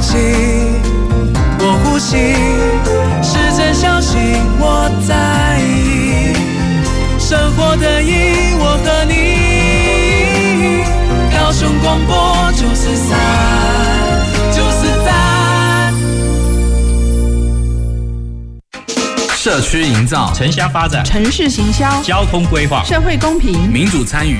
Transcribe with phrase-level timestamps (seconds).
[0.00, 0.16] 空气，
[1.58, 2.16] 我呼吸，
[3.22, 4.18] 是真相信
[4.58, 6.32] 我在意，
[7.18, 9.12] 生活的意义，我和你，
[11.36, 13.20] 高雄广播九四三。
[19.36, 24.36] 社区营造、城乡发展、城市行销、交通规划、社会公平、民主参与、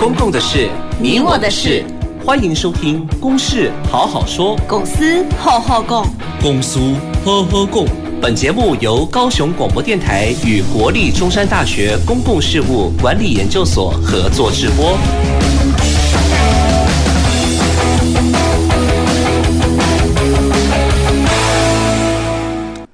[0.00, 1.84] 公共的事、你我的事。
[2.26, 6.02] 欢迎收听《公事好好说》，公司好好讲，
[6.40, 6.80] 公司
[7.22, 7.84] 好好讲。
[8.18, 14.96] 本节目由高雄广播电台与国立中山大学公共事务管理研究所合作直播。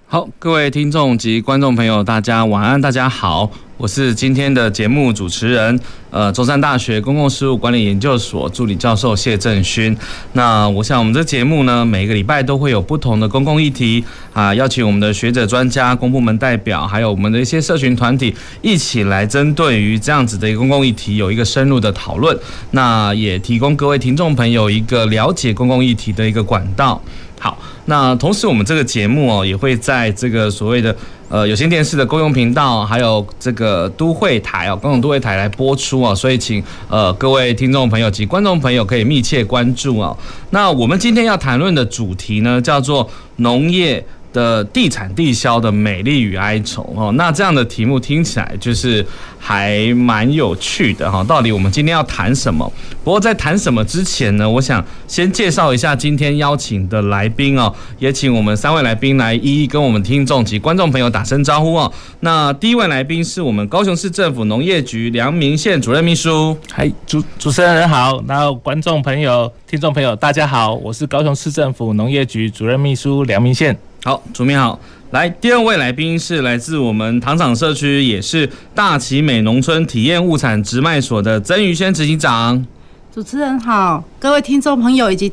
[0.09, 3.49] 好，各位听众及观众朋友，大家晚安，大家好，
[3.80, 5.80] 我是今天的节目主持人，
[6.11, 9.97] 呃，中山大学公共事务管理研究所助理教授谢正勋。
[10.34, 14.04] 那我想，我们这节目呢，每个礼拜都会有不同的公共议题
[14.35, 22.38] 啊，邀请我们的学者、专家、公部门代表，还有我们的一些社群团体，一起来针对于这样子的一个公共议题有一个深入的讨论。
[22.73, 27.01] 那也提供各位听众朋友一个了解公共议题的一个管道。
[27.41, 30.95] 好，那同时我们这个节目哦，也会在这个所谓的
[31.30, 40.15] 呃有线电视的公用频道，还有这个都会台哦，公共都会台来播出哦，所以请呃各位听众朋友及观众朋友可以密切关注哦。
[40.51, 44.04] 那我们今天要谈论的主题呢，叫做农业。
[44.32, 49.04] 的地产地销的美丽与哀愁哦，那这样的题目听起来就是
[49.38, 51.24] 还蛮有趣的哈。
[51.24, 52.70] 到底我们今天要谈什么？
[53.02, 61.92] 不过在谈什么之前呢，我想先介绍一下今天邀请的来宾哦，也请我们三位来宾来一一跟我们听众及观众朋友打声招呼哦。
[62.20, 66.56] 那第一位来宾是我们高雄市政府农业局良明县主任秘书。
[66.70, 73.76] 嗨，主主持人好，然后观众朋友、听众朋友大家好，我是高雄市政府农业局主任秘书良明县。
[74.03, 74.81] 好，主秘好。
[75.10, 82.64] 来，第二位来宾是来自我们糖厂社区，也是大奇美农村体验物产直卖所的曾于轩执行长。
[83.12, 85.30] 主持人好，各位听众朋友以及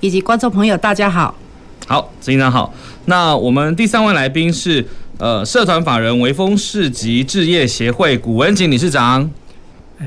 [0.00, 1.32] 以及观众朋友，大家好。
[1.86, 2.74] 好，执行长好。
[3.04, 4.84] 那我们第三位来宾是
[5.18, 9.30] 呃，社团法人微风市集置业协会古文锦理事长。
[10.00, 10.06] 呃，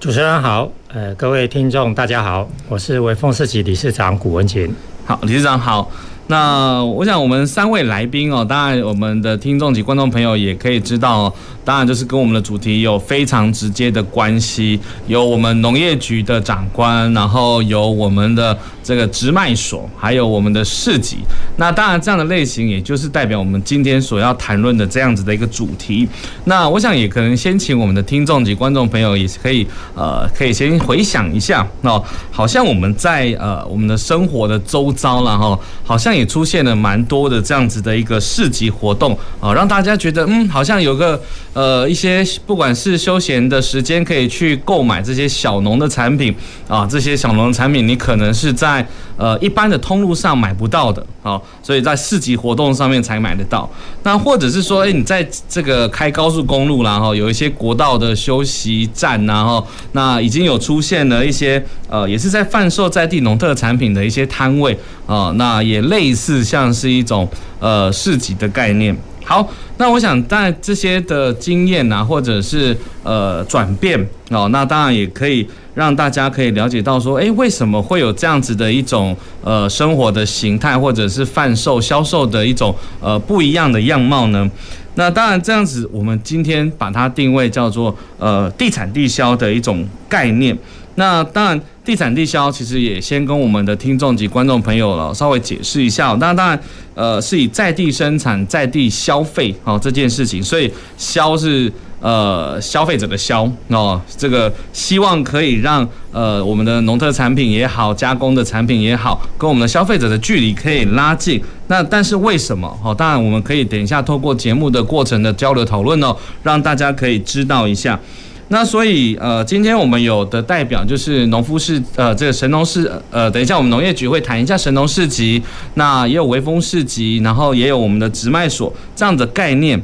[0.00, 4.74] 主持人好，呃，各位听众大家好，我是微风市集理事长古文锦。
[5.04, 5.90] 好，理事长好。
[6.26, 11.30] 那我想我们三位来宾哦，当然我们的听众及观众朋友也可以知道，
[11.64, 21.18] 当然就是跟我们的主题有非常直接的关系，有我们农业局的长官，然后有我们的这个直卖所，还有我们的市集。
[21.58, 26.08] 那当然这样的类型，也就是代表我们今天所要谈论的这样子的一个主题。
[26.46, 36.13] 那我想也可能先请我们的听众及观众朋友也是可以呃，可以先回想一下哦，好像我们在呃我们的生活的周遭了哈，好像。
[36.14, 41.20] 也出现了蛮多的这样子的一个市集活动啊，让大家觉得嗯，好像有个
[41.52, 46.34] 呃一些不管是休闲的时间可以去购买这些小农的产品
[46.68, 48.86] 啊，这些小农产品你可能是在
[49.16, 53.68] 呃一般的通路上买不到的啊，所以在市集活动上面才买得到。
[54.02, 64.76] 那或者是说，哎，你在这个开高速公路然后有一些国道的休息站，然后那已经有出现了一些呃，也是在贩售在地农特产品的一些摊位
[65.06, 66.14] 啊，那也类。
[66.14, 67.28] 似像是一种
[67.58, 68.96] 呃市集的概念。
[69.24, 69.46] 好，
[69.78, 73.98] 那我想在这些的经验啊，或者是呃转变
[74.30, 84.48] 哦，那当然也可以让大家可以了解到说，诶，为什么会有这样子的一种呃生活的形态，或者是贩售销售的一种呃不一样的样貌呢？
[84.94, 90.56] 那当然这样子，我们今天把它定位叫做呃地产地销的一种概念。
[90.94, 91.60] 那当然。
[91.84, 96.58] 地产地销其实也先跟我们的听众及观众朋友了稍微解释一下，那当然，
[96.94, 111.42] 呃，是以在地生产、在地消费哦这件事情，所以销是呃消费者的销哦，这个希望可以让呃我们的农特产品也好，加工的产品也好，跟我们的消费者的距离可以拉近。
[111.66, 112.66] 那但是为什么？
[112.82, 118.00] 哦，当然我们可以等一下透过节目的过程的交流讨论哦，让大家可以知道一下。
[118.48, 125.42] 那所以，呃，今天我们有的代表就是农夫市，呃，这个神农市，呃，等一下我们农业局会谈一下神农市集，
[125.74, 129.82] 那也有微风市集，然后也有我们的直卖所这样的概念。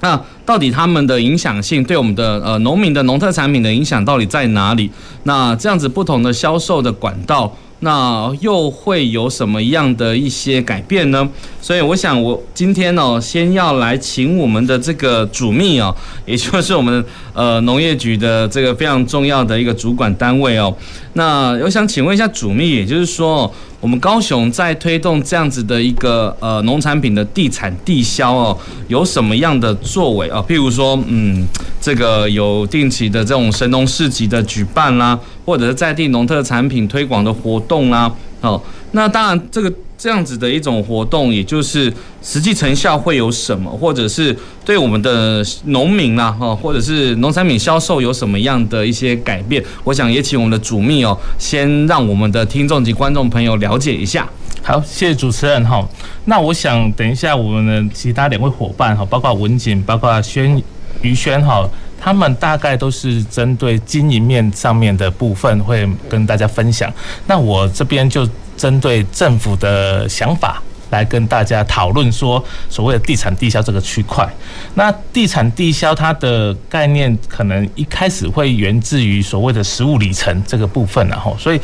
[0.00, 4.90] 那到底他们的影响性对我们的呃农民的农特产品的影响到底在哪里？
[5.24, 11.28] 那这样子不同的销售的管道那又会有什么样的一些改变呢？
[11.60, 15.94] 所以我想，我今天呢，先要来请我们的这个主秘哦，
[16.24, 20.74] 也就是我们呃农业局的这个非常重要的一个主管单位哦。
[21.16, 28.58] 那我想请问一下主秘，也就是说，我们高雄在推动这样子的一个呃农产品的地产地销哦，
[28.88, 30.44] 有什么样的作为啊？
[30.46, 31.46] 譬如说，嗯，
[31.80, 38.12] 这个有定期的这种神农市集的举办啦，或者是在地农特产品推广的活动啦，
[38.42, 38.60] 哦，
[38.92, 39.72] 那当然这个。
[40.06, 41.92] 这样子的一种活动，也就是
[42.22, 44.32] 实际成效会有什么，或者是
[44.64, 49.60] 对我们的农民啦，哈，或者是农产品销售有什么样的一些改变？
[49.82, 54.28] 我想也请我们的主秘哦，先让我们的听众及观众朋友了解一下。
[54.62, 55.84] 好，谢谢主持人哈。
[56.26, 60.62] 那我想等一下我们的其他两位伙伴哈，包括文锦，包括轩
[61.02, 61.68] 于轩哈，
[62.00, 66.88] 他们大概都是针对经营面上面的部分会跟大家分享。
[67.26, 68.24] 那我这边就。
[68.56, 74.28] 针对政府的想法来跟大家讨论说，所谓的地产地销这个区块，
[74.74, 81.60] 那地产地销它的概念可能一开始会源自于所谓的食物里程这个部分，然后，所以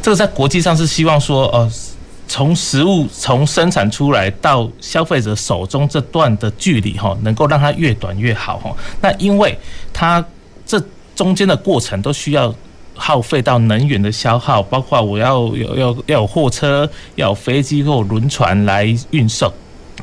[0.00, 1.70] 这个在国际上是希望说，呃，
[2.26, 8.74] 从食物从生产出来到消费者手中这段的距离，哈，能够让它越短越好，哈。
[9.02, 9.58] 那因为
[9.92, 10.24] 它
[10.66, 10.82] 这
[11.14, 12.52] 中间的过程都需要。
[12.94, 19.52] 耗费到能源的消耗，包括我要有要要有货车，要有飞机或轮船来运送，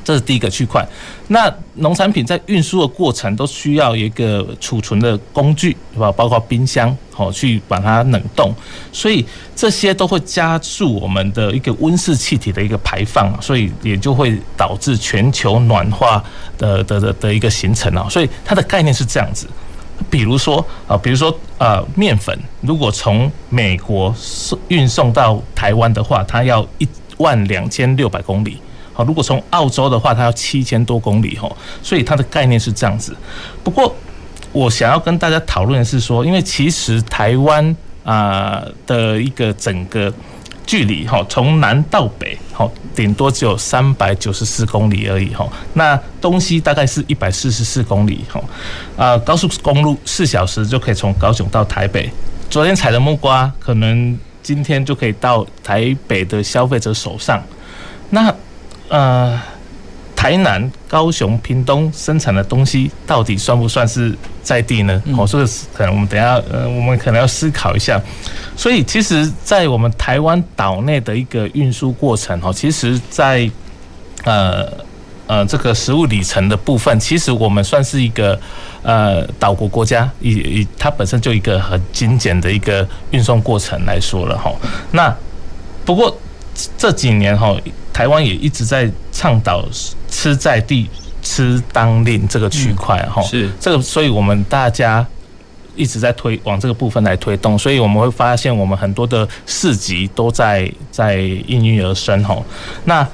[0.03, 0.85] 这是第一个区块。
[1.29, 6.11] 那农产品在运输的过程都需要一个储存的工具，是吧？
[6.11, 8.53] 包括冰箱，好去把它冷冻，
[8.91, 16.21] 所以这些都会加速我们的一个温室气体的一个排放，所以也就会导致全球暖化
[16.57, 18.05] 的的的的一个形成啊。
[18.09, 19.47] 所以它的概念是这样子。
[20.09, 26.87] 比如说啊，比如说呃，面粉如果从美国送运送到台湾的话，它要一
[27.17, 28.57] 万两千六百公里。
[28.93, 31.55] 好，如果从澳洲的话，它要七千多公里吼。
[31.83, 33.15] 所以它的概念是这样子。
[33.63, 33.95] 不过
[34.51, 40.11] 我想要跟大家讨论的是说，因为其实台湾啊的一个整个。
[40.65, 45.47] 距离哈，从南到北哈，顶多只有三百九十四公里而已哈。
[45.73, 48.41] 那东西大概是一百四十四公里哈。
[48.95, 52.09] 啊，高速公路四小时就可以从高雄到台北。
[52.49, 57.41] 昨天采的木瓜，可能今天就可以到台北的消费者手上。
[58.09, 58.33] 那
[58.89, 59.41] 呃。
[60.21, 65.01] 台南、高雄、屏东生产的东西到底算不算是在地呢？
[65.17, 67.99] 哦，所以可能我们等下呃，我们可能要思考一下。
[68.55, 73.49] 所以，其实，在我们台湾岛内的一个运输过程哦，其实，在
[74.23, 74.71] 呃
[75.25, 78.39] 呃这个食物里程的部分，其实我们算是一个
[78.83, 84.53] 呃岛国国家，以以它本身就一个很精简的一个运送过程来说了哈。
[84.91, 85.11] 那
[85.83, 86.15] 不过
[86.77, 87.57] 这几年哈。
[87.93, 89.65] 台湾也一直在倡导
[90.09, 90.89] 吃在地、
[91.21, 95.05] 吃当令这个区块哈，是这个，所以我们大家
[95.75, 102.37] 一直在推往这个部分来推动，所以我们会发现我们很多的市集都在在应运而生哈。
[102.85, 103.07] 那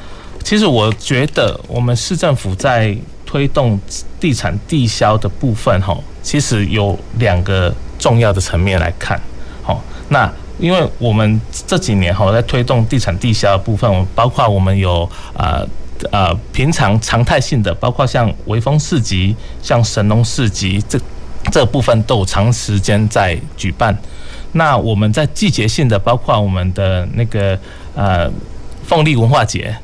[0.44, 2.96] 其实我觉得我们市政府在
[3.26, 3.80] 推动
[4.20, 9.20] 地产地销的部分哈，其实有两个重要的层面来看，
[9.64, 10.32] 好那。
[10.60, 15.62] 因为我们这几年哈在推动地产地销的部分，包括我们有啊
[16.12, 21.00] 啊平常常态性的，包括像潍坊市集、像神农市集这
[21.52, 23.98] 这部分都有长时间在举办。
[24.54, 27.58] 那我们在季节性的，包括我们的那个
[27.96, 28.30] 呃
[28.86, 29.76] 凤梨文化节。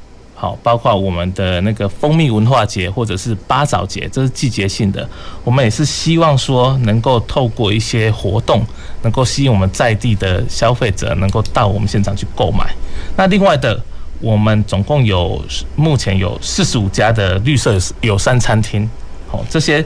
[0.43, 5.07] 好，包括我们的那个蜂蜜文化节，或者是八爪节，这是季节性的。
[5.45, 8.61] 我们也是希望说，能够透过一些活动，
[9.03, 12.75] 能够吸引我们在地的消费者，能够到我们现场去购买。
[13.15, 13.81] 那另外的，
[14.19, 15.41] 我们总共有
[15.77, 18.89] 目前有四十五家的绿色友善餐厅。
[19.29, 19.81] 好，这些。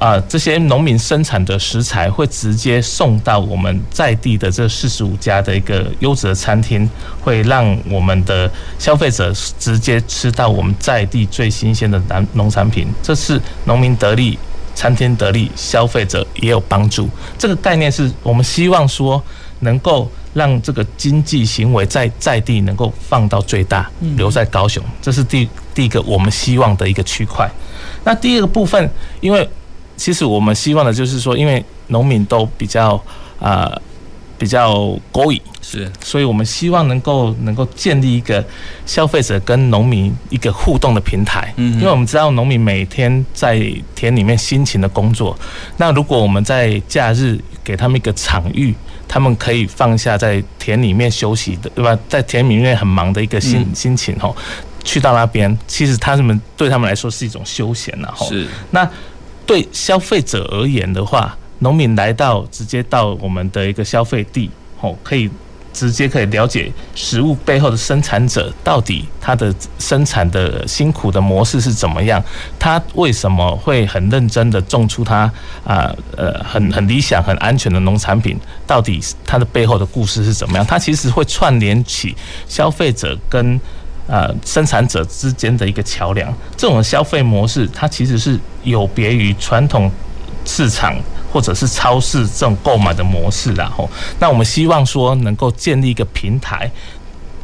[0.00, 6.88] 啊，这些农民生产的食材会直接送到我们在地的这四十五家的一个优质的餐厅，
[7.20, 12.88] 会让我们的消费者直接吃到我们在地最新鲜的农农产品。
[13.02, 14.38] 这是农民得利，
[14.74, 17.06] 餐厅得利，消费者也有帮助。
[17.36, 19.22] 这个概念是我们希望说，
[19.58, 24.82] 能够让这个经济行为在在地能够放到最大，留在高雄。
[25.02, 27.46] 这是第第一个我们希望的一个区块。
[28.02, 28.90] 那第二个部分，
[29.20, 29.46] 因为
[30.00, 32.94] 其实我们希望的就是说，因为农民都比较
[33.38, 33.82] 啊、呃、
[34.38, 38.42] 比较勾引，是，所以我们希望能够能够建立一个
[38.86, 41.52] 消费者跟农民一个互动的平台。
[41.56, 43.60] 嗯，因为我们知道农民每天在
[43.94, 45.38] 田里面辛勤的工作，
[45.76, 48.74] 那如果我们在假日给他们一个场域，
[49.06, 51.98] 他们可以放下在田里面休息的，对吧？
[52.08, 54.34] 在田里面很忙的一个心心情吼，
[54.82, 58.26] 去到那边，其实他们对他们来说是一种休闲呐吼。
[58.30, 58.46] 是。
[58.70, 58.88] 那
[59.50, 64.48] 对消费者而言的话，农民来到直接到我们的一个消费地
[64.80, 65.28] 吼，可以。
[65.72, 72.20] 直接可以了解食物背后的生产者到底他的生产的辛苦的模式是怎么样，
[72.58, 75.32] 他为什么会很认真的种出他
[75.64, 80.66] 啊呃很很理想很安全的农产品，到底他的背后的故事是怎么样？
[80.66, 82.16] 他其实会串联起
[82.48, 83.58] 消费者跟
[84.10, 86.30] 呃生产者之间的一个桥梁。
[86.56, 89.90] 这种消费模式，它其实是有别于传统
[90.44, 90.94] 市场。
[91.32, 93.88] 或者是超市这种购买的模式，然后，
[94.18, 96.68] 那我们希望说能够建立一个平台，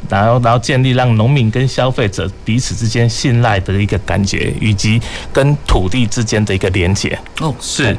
[0.08, 5.00] 然后，然后建立让农民跟消费者彼此之间信赖的一个感觉，以及
[5.32, 7.16] 跟土地之间的一个连接。
[7.38, 7.96] 哦，是。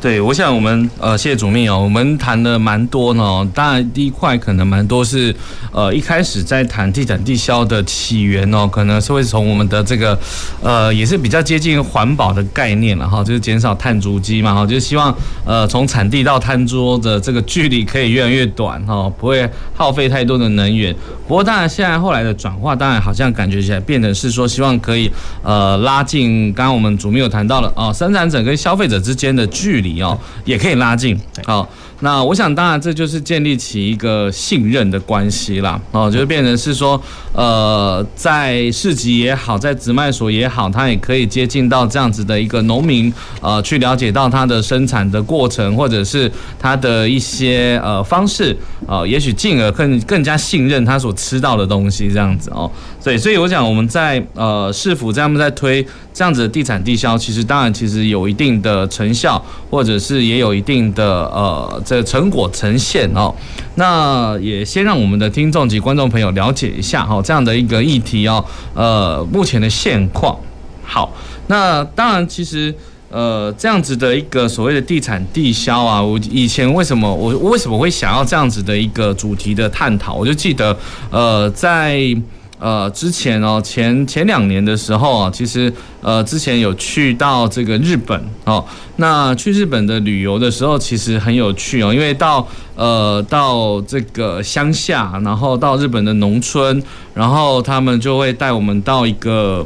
[0.00, 3.44] 对，我想我们呃，谢谢主秘哦，我们谈的蛮多呢。
[3.52, 5.34] 当然，第一块可能蛮多是
[5.72, 10.16] 呃，一开始在谈地产地销的起源哦，可能是会从我们的这个
[10.62, 15.12] 呃，也是比较接近环保的概念了哈，就是减少碳足迹嘛哈，就是希望
[15.44, 20.94] 呃，从产地到餐桌的这个距离可以越来越短哈，不会耗费太多的能源。
[21.26, 25.10] 不过，当然现在后来的转化，当然好像感觉起来变得是说，希望可以
[25.42, 29.87] 呃，拉近刚刚我们主秘有谈到了哦，生产者跟消费者之间的距离。
[30.02, 31.18] 哦，也可以拉近。
[31.44, 31.68] 好，
[32.00, 35.80] 那我想，当然这就是建立起一个信任的关系啦。
[35.90, 37.00] 哦，就是变成是说，
[37.32, 52.70] 呃，在市集也好，在直卖所也好，他也可以接近到这样子的一个农民，呃，去了解到他的生产的过程，或者是他的一些呃方式，呃，也许进而更更加信任他所吃到的东西，这样子哦。
[53.02, 63.34] 对，所以我想我们在呃市府这样在推这样子的地产地销，其实当然其实有一定的成效，或者是也有一定的呃这成果呈现哦。
[63.76, 70.36] 那也先让我们的听众及观众朋友了解一下哈这样的一个议题哦，呃目前的现况。
[70.84, 71.10] 好，
[71.46, 72.74] 那当然其实
[73.10, 80.14] 呃这样子的一个所谓的地产地销啊，我以前为什么我为什么会想要这样子的一个主题的探讨？
[80.14, 80.76] 我就记得
[81.10, 82.14] 呃在。
[82.58, 85.72] 呃，之前哦，前前两年的时候啊，其实
[86.02, 88.64] 呃，之前有去到这个日本哦。
[88.96, 96.82] 那去日本的旅游的时候，其实很有趣哦，因为到呃到这个乡下，然后到日本的农村，
[97.14, 99.64] 然后他们就会带我们到一个。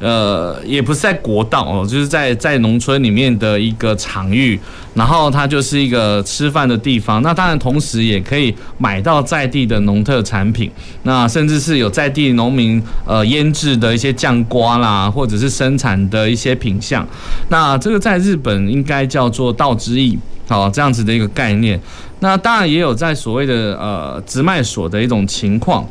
[0.00, 4.58] 呃，也不是在国道哦，就是在在农村里面的一个场域，
[4.94, 7.20] 然后它就是一个吃饭的地方。
[7.22, 10.70] 那当然，同时也可以买到在地的农特产品，
[11.02, 17.06] 那甚至是有在地农民呃腌制的一些酱瓜啦，或者是生产的一些品相。
[17.48, 21.80] 那这个在日本应该叫做道之驿，好，这样子的一个概念。
[22.20, 25.84] 那当然也有在所谓的呃直卖所的一种情况。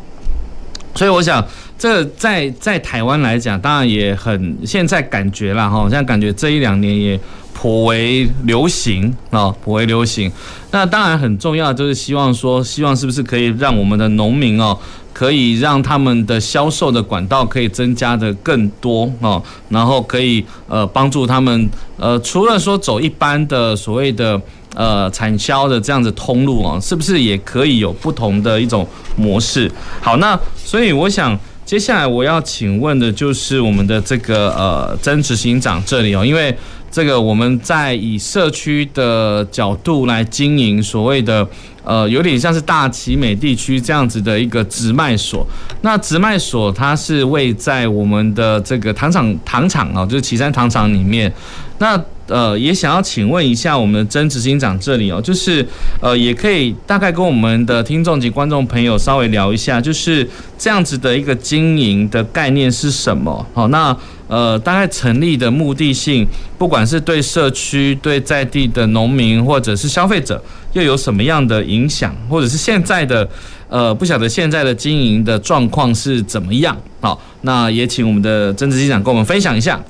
[0.97, 1.45] 所以我想，
[1.77, 7.19] 这在在台湾来讲，当然也很现在感觉了哈，现在感觉这一两年也
[7.53, 10.31] 颇为流行啊，颇为流行。
[10.71, 14.75] 那当然很重要，就是希望说，希望是不是可以让我们的农民哦，
[15.13, 24.41] 可以让他们的销售的管道可以增加的更多哦，然后可以呃帮助他们呃，除了说走一般的所谓的。
[24.75, 29.71] 呃，产销的这样子通路啊，是不是也可以有不同的一种模式？
[30.01, 36.55] 好，那所以我想接下来我要请问的就是我们的这个呃曾执行长这里哦，因为
[36.91, 41.47] 这个我们在以社区的角度来经营所谓的
[41.83, 45.47] 呃有点像是大奇美地区这样子的一个直卖所，
[45.81, 51.33] 那直卖所它是位在我们的这个糖厂糖厂啊，就是旗山糖厂里面，
[51.79, 51.99] 那。
[52.27, 55.65] 呃，也想要请问一下我们的曾执行长这里哦，就是
[56.01, 63.45] 呃，也可以大概跟我们的听众及观众朋友稍微聊一下，就是这样子的一个经营的概念是什么？
[63.53, 63.95] 好，那
[64.27, 70.43] 呃，大概成立的目的性，不管是对社区、对在地的农民或者是消费者，
[70.73, 72.13] 又有什么样的影响？
[72.29, 73.25] 或者是现在的
[73.69, 76.77] 呃，不晓得现在的经营的状况是怎么样？
[76.99, 79.81] 好，那也请我们的曾执行长跟我们分享一下。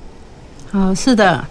[0.70, 1.44] 好，是的。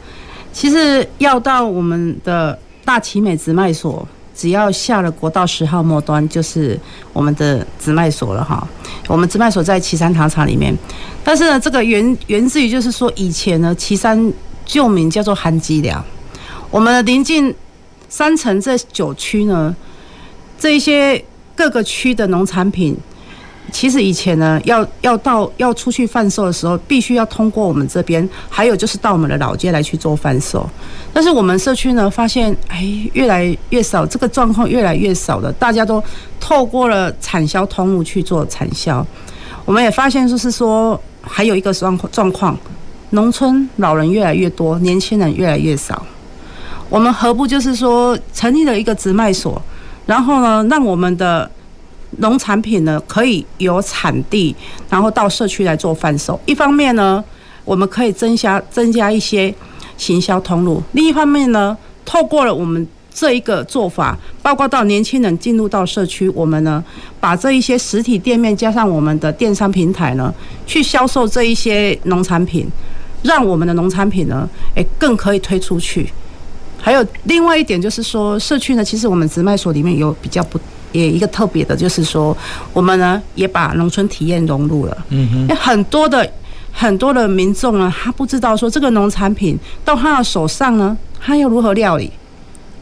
[0.56, 6.80] 其实要到我们的大奇美直卖所，只要下了国道十号末端，就是
[7.12, 8.66] 我们的直卖所了哈。
[9.06, 10.75] 我们直卖所在岐山糖厂里面，
[11.22, 14.32] 但是呢，这个源源自于就是说，以前呢，岐山
[14.64, 16.02] 旧名叫做含积寮，
[16.70, 17.54] 我们临近
[18.08, 19.76] 山城这九区呢，
[20.58, 21.22] 这一些
[21.54, 22.96] 各个区的农产品，
[23.73, 30.68] 其实以前呢，要要到要出去贩售的时候，必须要通过我们这边，还有就是到我们的老街来去做贩售。
[31.12, 36.02] 但是我们社区呢，发现哎，越来越少，这个状况越来越少了，大家都
[36.38, 39.04] 透过了产销通路去做产销。
[39.64, 42.56] 我们也发现就是说，还有一个状状况，
[43.11, 46.06] 农村老人越来越多，年轻人越来越少。
[46.88, 49.61] 我们何不就是说成立了一个直卖所，
[50.06, 51.50] 然后呢，让我们的
[52.18, 54.54] 农产品呢，可以由产地，
[54.88, 56.38] 然后到社区来做贩售。
[56.46, 57.22] 一方面呢，
[57.64, 59.54] 我们可以增加增加一些
[59.96, 66.82] 行销通路；另一方面呢，透过了我们这一个做法，包括到年轻人进入到社区，我们呢，
[67.18, 70.32] 把这一些实体店面加上我们的电商平台呢，
[70.66, 72.66] 去销售这一些农产品，
[73.22, 76.08] 让我们的农产品呢，诶，更可以推出去。
[76.78, 80.60] 还有另外一点就是说，社区呢，其实我们直卖所里面有比较不。
[80.93, 82.37] 也一个特别的，就是说，
[82.73, 84.97] 我们呢也把农村体验融入了。
[85.11, 86.28] 嗯哼，因为很多的
[86.73, 92.11] 很多的民众呢，他不知道说这个农产品到他的手上呢，他要如何料理。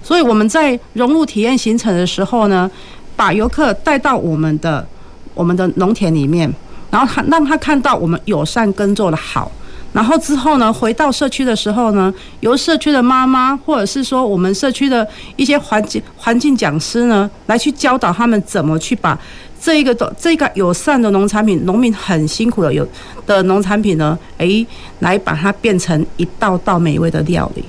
[0.02, 2.70] 所以我们在融入体验行程的时候呢，
[3.16, 4.86] 把游客带到我们的
[5.34, 6.52] 我们的农田里面，
[6.90, 9.50] 然后他让他看到我们友善耕作的好。
[9.94, 19.16] 然后之后呢，回到社区的时候呢，由社区的妈妈或者是说我们社区的一些环境环境讲师呢，来去教导他们怎么去把
[19.60, 22.86] 这一个的这个友善的农产品，农民很辛苦的有
[23.24, 24.66] 的农产品呢，诶，
[24.98, 27.64] 来把它变成一道道美味的料理。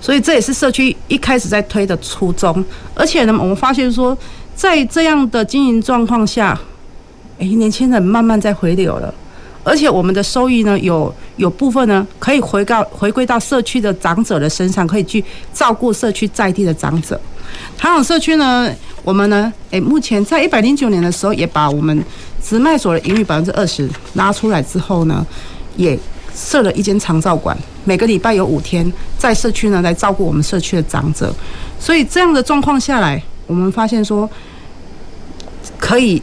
[0.00, 2.64] 所以这也是社区一开始在推的初衷。
[2.94, 4.16] 而且呢，我们发现说，
[4.54, 6.58] 在这样的经营状况下，
[7.38, 9.12] 诶，年轻人慢慢在回流了。
[9.66, 17.20] 而且我们的收益呢，有有部分呢，可以回到回归到社区的长者的身上，可以去照顾社区在地的长者。
[17.76, 22.04] 唐老社区呢，我们呢，诶，目前在一百零九年的时候，也把我们
[22.40, 25.26] 直卖所的盈余百分之二十拉出来之后呢，
[25.76, 25.98] 也
[26.32, 31.34] 设了一间长照馆，每个礼拜有五天在社区呢来照顾我们社区的长者。
[31.80, 34.30] 所以这样的状况下来，我们发现说
[35.76, 36.22] 可以。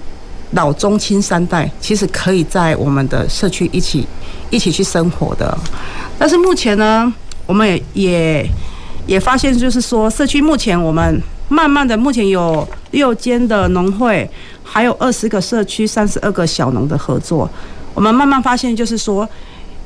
[0.54, 4.06] 老中青三代其实可以在我们的社区一起
[4.50, 5.58] 一起去生活的，
[6.18, 7.12] 但是目前呢，
[7.46, 8.50] 我们也也
[9.08, 14.30] 也发现，就是说社区目前我们慢慢的，目前有六间的农会，
[14.64, 17.50] 还有二十个社区三十二个小农的合作，
[17.96, 19.28] 我们慢慢发现，就是说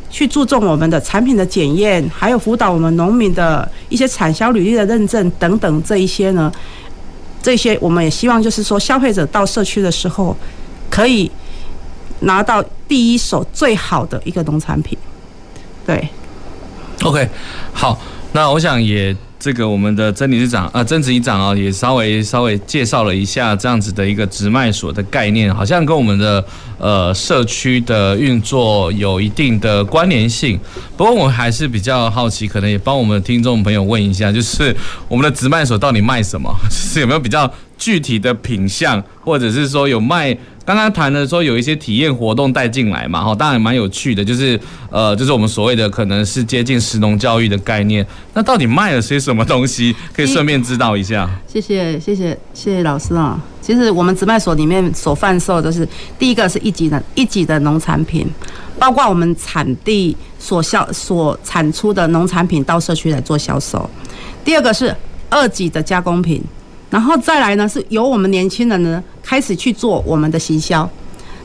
[0.10, 6.52] 去注重我们的产品的检验，还有辅导我们农民的一些产销履历的认证等等这一些呢。
[7.48, 10.36] 这些我们也希望，就是说，消费者到社区的时候，
[10.90, 11.32] 可以
[12.20, 14.98] 拿到第一手最好的一个农产品。
[15.86, 16.10] 对
[17.04, 17.30] ，OK，
[17.72, 17.98] 好，
[18.34, 19.16] 那我想也。
[19.48, 26.44] 这个我们的曾理事长啊，曾执行长啊，也稍微稍微介绍了一下这样子的一个直卖所的概念，好像跟我们的
[26.78, 30.60] 呃社区的运作有一定的关联性。
[30.98, 34.76] 不过我还是比较好奇，可能也帮我们听众朋友问一下，就是
[35.08, 36.54] 我们的直卖所到底卖什么？
[36.70, 40.38] 就是有没有比较具体的品项，或者是说有卖？
[40.68, 44.60] 刚刚谈的说有一些体验活动带进来嘛，哈，当然蛮有趣的，就是
[44.92, 48.06] 呃，就是我们所谓的可能是接近食农教育的概念。
[48.34, 49.96] 那到底卖了些什么东西？
[50.14, 51.30] 可以 顺便知道一下。
[51.48, 53.42] 谢谢谢谢谢谢老师啊。
[53.62, 55.88] 其实我们直卖所里面所贩售的是
[56.20, 58.28] 第一个是一级的一级的农产品，
[58.78, 63.90] 包括我们产地所销所产出的农产品到社区来做销售。
[64.44, 64.94] 第二个是
[65.30, 66.44] 二级的加工品。
[66.90, 70.90] 然后再来呢，是由我们年轻人呢开始去做我们的行销，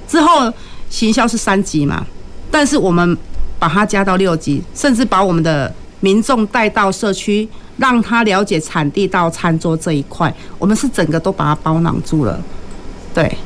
[0.06, 0.52] 之后
[0.88, 2.06] 行销是三级嘛，
[2.50, 3.16] 但是我们
[3.58, 12.40] 把它加到六级，甚至把我们的民众带到社区，让他了解产地到餐桌这一块，我们是整个都把它包囊住了，
[13.14, 13.36] 对。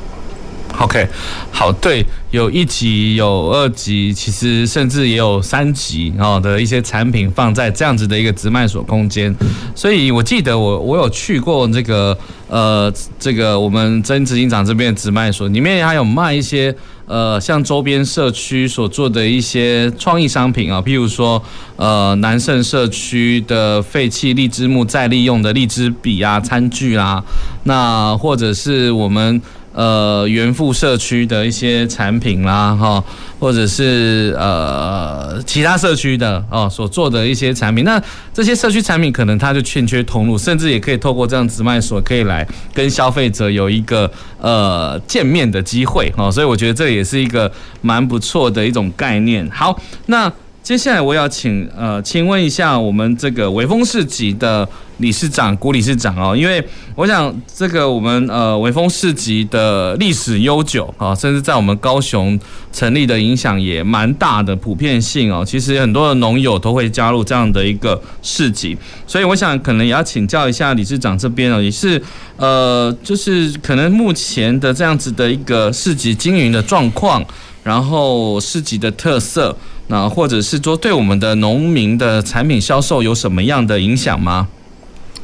[0.79, 1.07] OK，
[1.51, 9.35] 好，对，有一级，有二级，其实甚至也有三级哦的一些产品放在这样子的一个直卖所空间，
[9.73, 12.15] 所以我记得我我有去过这个
[12.47, 16.73] 呃这个我们曾执行长这边的直卖所，里面还有卖一些
[17.07, 21.41] 呃像周边社区所做的一些创意商品啊，譬如说
[21.75, 27.23] 呃南胜社区的废弃荔枝木再利用的荔枝笔啊餐具啊，
[27.63, 29.41] 那或者是我们。
[29.77, 33.03] 呃，元富社区的一些产品啦，哈，
[33.39, 38.01] 或者是呃其他社区的哦所做的一些产品，那
[38.33, 44.09] 这些社区产品可能它就欠缺通路，甚至也可以透过这样直卖所可以来跟消费者有一个
[44.41, 47.51] 呃见面的机会哦，所以我觉得这也是一个
[47.83, 49.47] 蛮不错的一种概念。
[49.51, 56.63] 好，那接下来我要请呃，请问一下我们这个微风市集的理事长古理事长哦，因为
[56.95, 62.39] 我想这个我们呃微风市集的历史悠久啊，甚至在我们高雄
[62.71, 72.01] 成立的影响也蛮大的，普遍性哦，其实很多的农友都会加入这样的一个市集，所以我想可能也要请教一下理事长这边哦，也是
[72.37, 77.23] 呃就是可能目前的这样子的一个市集经营的状况，
[77.63, 79.55] 然后市集的特色，
[79.87, 84.47] 那或者是说对我们的农民的产品销售有什么样的影响吗？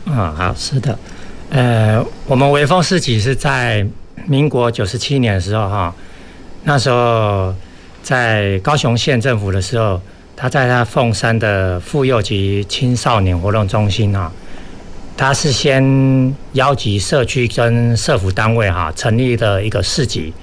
[0.06, 0.98] 啊，好，是的，
[1.50, 3.86] 呃，我们微风市集是在
[4.26, 5.96] 民国九十七年的时候，哈，
[6.66, 7.56] 那时候
[8.02, 10.00] 在高雄县政府的时候，
[10.36, 14.30] 他在他凤山的妇幼及青少年活动中心，哈，
[15.16, 20.34] 他是先邀集社区跟社福单位，哈，成立的一个市集。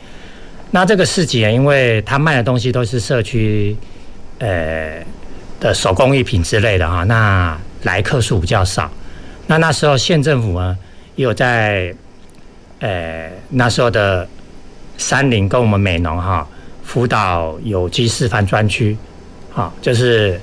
[0.70, 3.76] 那这个市集啊因为他卖的东西都是社区，
[4.38, 5.04] 呃
[5.60, 8.90] 的手工艺品之类的，哈，那来客数比较少。
[9.50, 10.78] 那那时候县政府呢，
[11.16, 11.92] 有在，
[12.78, 14.24] 呃，那时候的
[14.96, 16.46] 山林跟我们美农哈
[16.84, 18.96] 辅导有机示范专区，
[19.50, 20.40] 好，就是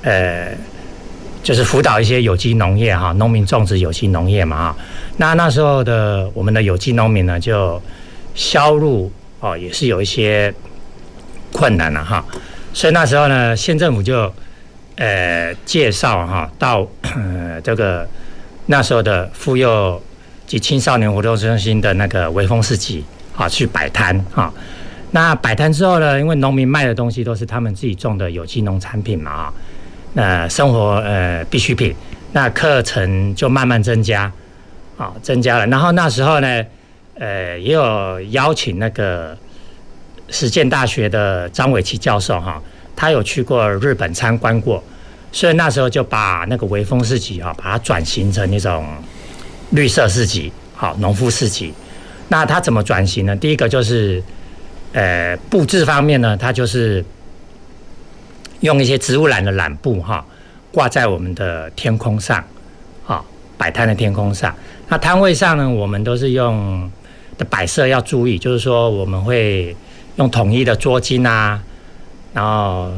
[0.00, 0.56] 呃，
[1.42, 4.76] 就是辅导一些有机农业哈，农民种植有机农业嘛哈。
[5.18, 7.78] 那那时候的我们的有机农民呢，就
[8.34, 10.50] 销路哦也是有一些
[11.52, 12.24] 困难了哈。
[12.72, 14.32] 所以那时候呢，县政府就
[14.96, 18.08] 呃介绍哈到呃这个。
[18.66, 20.00] 那时候的妇幼
[20.46, 23.04] 及青少年活动中心的那个微风市集
[23.36, 24.52] 啊，去摆摊啊。
[25.12, 29.52] 那摆摊之后呢，因为农民卖的东西都是他们自己种的有机农产品嘛啊，
[30.14, 31.94] 那生活呃必需品，
[32.32, 34.30] 那课程就慢慢增加
[34.96, 35.66] 啊，增加了。
[35.68, 36.64] 然后那时候呢，
[37.18, 39.36] 呃，也有邀请那个
[40.28, 42.60] 实践大学的张伟琪教授哈，
[42.96, 44.82] 他有去过日本参观过。
[45.36, 48.86] 所以那时候就把那个微风市集啊，把它转型成一种
[49.72, 51.74] 绿色市集，好，农夫市集。
[52.28, 53.36] 那它怎么转型呢？
[53.36, 54.22] 第一个就是，
[54.94, 57.04] 呃，布置方面呢，它就是
[58.60, 60.24] 用一些植物染的染布哈，
[60.72, 62.42] 挂在我们的天空上，
[63.06, 63.22] 啊，
[63.58, 64.56] 摆摊的天空上。
[64.88, 66.90] 那摊位上呢，我们都是用
[67.36, 69.76] 的摆设要注意，就是说我们会
[70.16, 71.62] 用统一的桌巾啊，
[72.32, 72.90] 然后。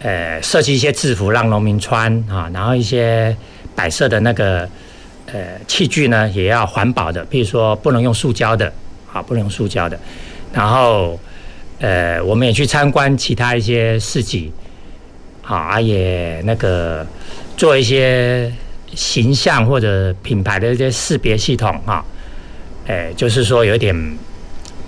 [0.00, 3.36] 呃，设计一些制服让农民穿啊，然后一些
[3.74, 4.68] 摆设的那个
[5.26, 8.72] 呃器具呢，也要环保的，比如说不能用塑胶的，
[9.12, 9.98] 啊，不能用塑胶的。
[10.52, 11.18] 然后
[11.80, 14.52] 呃，我们也去参观其他一些市集，
[15.42, 17.04] 啊，也那个
[17.56, 18.52] 做一些
[18.94, 22.04] 形象或者品牌的一些识别系统哈，
[22.86, 23.94] 呃，就是说有点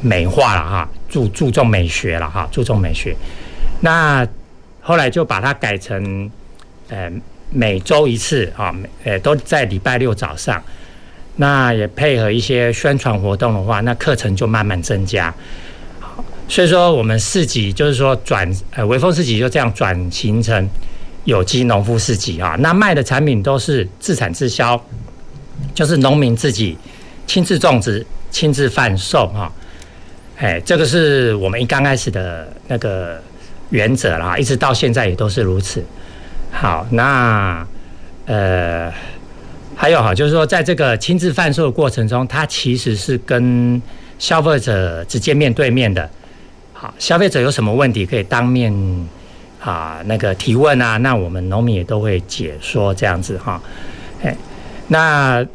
[0.01, 3.15] 美化了哈，注注重美学了哈，注重美学。
[3.81, 4.27] 那
[4.91, 6.29] 后来就把它改成，
[6.89, 7.09] 呃，
[7.53, 10.61] 每周一次啊，每呃，都在礼拜六早上。
[11.37, 15.33] 那也配合一些宣传活动的话，那课程就慢慢增加。
[16.49, 20.69] 所以说我们市集就是说转，呃，微风市集就这样转型成
[21.23, 22.57] 有机农夫市集啊。
[22.59, 24.85] 那卖的产品都是自产自销，
[25.73, 26.77] 就是农民自己
[27.29, 29.53] 亲自种植、亲自贩售哈。
[30.37, 33.23] 哎，这个是我们一刚开始的那个。
[33.71, 35.85] 原则啦，一直到现在也都是如此。
[36.53, 37.65] 好，那
[38.27, 38.93] 呃，
[39.77, 43.81] 还有哈，就是说，在这个亲自贩售的过程中，它其实是跟
[44.19, 46.11] 消费者直接面对面的。
[46.73, 48.75] 好，消费者有什么问题可以当面
[49.61, 53.63] 啊那个提问啊，那我们农民也都会解说这样子哈。
[54.23, 54.37] 哎，
[54.89, 55.47] 那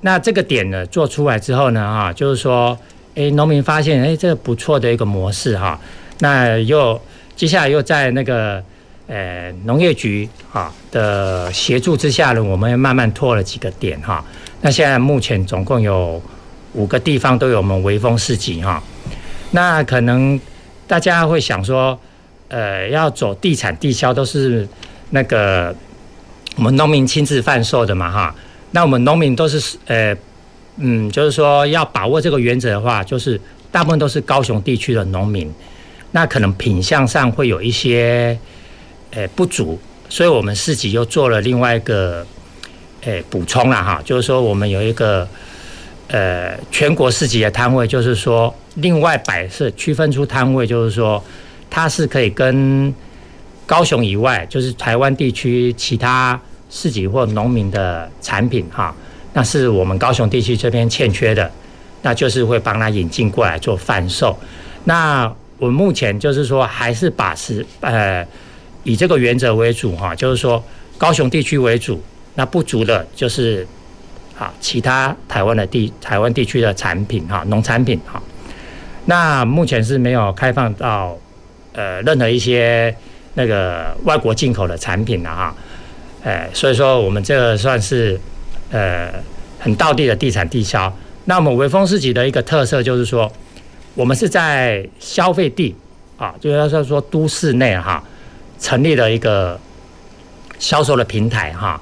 [0.00, 2.76] 那这个点呢做出来之后呢，哈，就是说，
[3.14, 5.78] 哎，农民发现，哎，这个不错的一个模式哈，
[6.18, 7.00] 那又。
[7.36, 8.62] 接下来又在那个
[9.06, 14.24] 呃农业局哈的协助之下呢，我们慢慢拓了几个点哈。
[14.62, 16.20] 那现在目前总共有
[16.72, 18.82] 五个地方都有我们微风市集哈。
[19.50, 20.40] 那可能
[20.86, 21.98] 大家会想说，
[22.48, 24.66] 呃，要走地产地销都是
[25.10, 25.76] 那个
[26.56, 28.34] 我们农民亲自贩售的嘛哈。
[28.70, 30.16] 那我们农民都是呃
[30.78, 33.38] 嗯，就是说要把握这个原则的话，就是
[33.70, 35.52] 大部分都是高雄地区的农民。
[36.12, 38.38] 那可能品相上会有一些，
[39.10, 42.26] 诶不足，所以我们市集又做了另外一个，
[43.02, 45.28] 诶补充了哈，就是说我们有一个，
[46.08, 51.22] 呃全国市集的摊位，就是说另外摆设区分出摊位，就是说
[51.68, 52.94] 它是可以跟
[53.66, 56.40] 高雄以外，就是台湾地区其他
[56.70, 58.94] 市集或农民的产品哈，
[59.34, 61.50] 那是我们高雄地区这边欠缺的，
[62.00, 64.38] 那就是会帮他引进过来做贩售，
[64.84, 65.30] 那。
[65.58, 68.26] 我目前就是说，还是把持呃
[68.84, 70.62] 以这个原则为主哈，就是说
[70.98, 72.02] 高雄地区为主，
[72.34, 73.66] 那不足的就是
[74.38, 78.22] 啊其他台湾的地台湾地区的产品哈，农产品哈。
[79.06, 81.16] 那目前是没有开放到
[81.72, 82.94] 呃任何一些
[83.34, 85.54] 那个外国进口的产品的哈。
[86.22, 88.20] 呃，所以说我们这个算是
[88.70, 89.12] 呃
[89.60, 90.92] 很道地的地产地销。
[91.26, 93.30] 那么微风市集的一个特色就是说，
[93.96, 95.74] 我们是在消费地
[96.18, 98.00] 啊，就是说说都市内哈
[98.60, 99.58] 成立了一个
[100.58, 101.80] 销售的平台哈。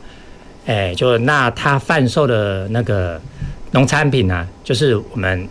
[0.65, 3.21] 哎，就那他贩售的那个
[3.73, 5.47] 农产品呢，就是我们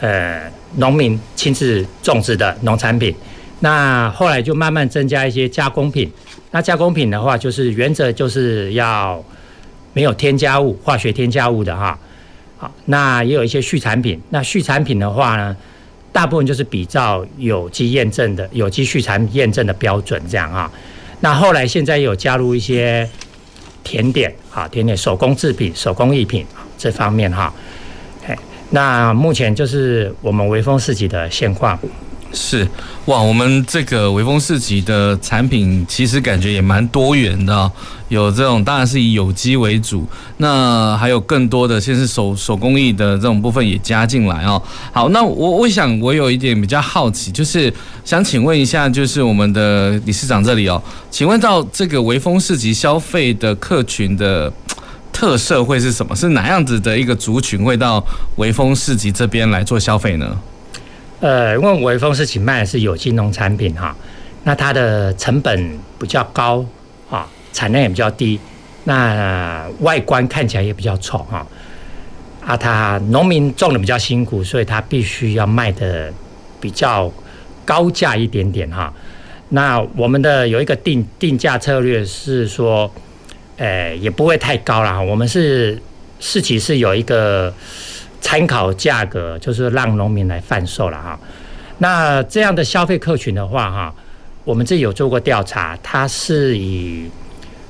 [0.00, 0.42] 呃
[0.76, 3.14] 农民亲自种植的农产品。
[3.60, 6.12] 那后来就慢慢增加一些加工品。
[6.50, 9.24] 那加工品的话，就是原则就是要
[9.92, 11.98] 没有添加物、化学添加物的哈。
[12.56, 14.20] 好，那也有一些畜产品。
[14.30, 15.56] 那畜产品的话呢，
[16.18, 20.68] 大部分就是比照有机验证的有机畜产验证的标准这样啊。
[21.20, 23.08] 那后来现在有加入一些
[23.84, 26.44] 甜点啊，甜点手工制品、手工艺品
[26.76, 27.54] 这方面哈。
[28.26, 28.36] 哎，
[28.70, 31.78] 那目前就是我们微风市集的现况。
[32.32, 32.68] 是
[33.06, 37.72] 哇，我们这个微风市集的产品其实感觉也蛮多元的哦，
[38.08, 44.62] 有这种当然是以有机为主，那还有更多的，先是手手工艺的这种部分也加进来哦。
[44.92, 47.72] 好，那我我想我有一点比较好奇，就是
[48.04, 54.52] 想请问一下，就是我们的理事长这里哦，请问到这个微风市集消费的客群的
[55.10, 56.14] 特色会是什么？
[56.14, 58.04] 是哪样子的一个族群会到
[58.36, 60.36] 微风市集这边来做消费呢？
[61.20, 63.96] 呃，因为微风市集卖的是有机农产品哈，
[64.44, 66.64] 那它的成本比较高
[67.10, 68.38] 啊，产量也比较低，
[68.84, 71.44] 那外观看起来也比较丑哈，
[72.46, 76.12] 啊，它农民种的比较辛苦，所以它必须要卖的
[76.60, 77.12] 比较
[77.64, 78.94] 高价一点点哈。
[79.48, 82.88] 那我们的有一个定定价策略是说，
[83.56, 85.82] 呃，也不会太高啦，我们是
[86.20, 87.52] 市集是有一个。
[88.20, 91.18] 参考价格就是让农民来贩售了哈，
[91.78, 93.94] 那这样的消费客群的话哈，
[94.44, 97.08] 我们自己有做过调查，它是以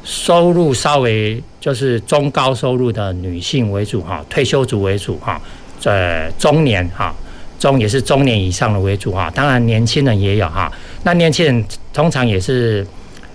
[0.03, 5.41] 收入稍微就是中高收入的女性为主哈，退休族为主哈，
[5.85, 7.15] 呃中年哈，
[7.59, 10.73] 中也是中年以上的为主哈，当然年轻人也有哈，
[11.05, 12.85] 那年轻人通常也是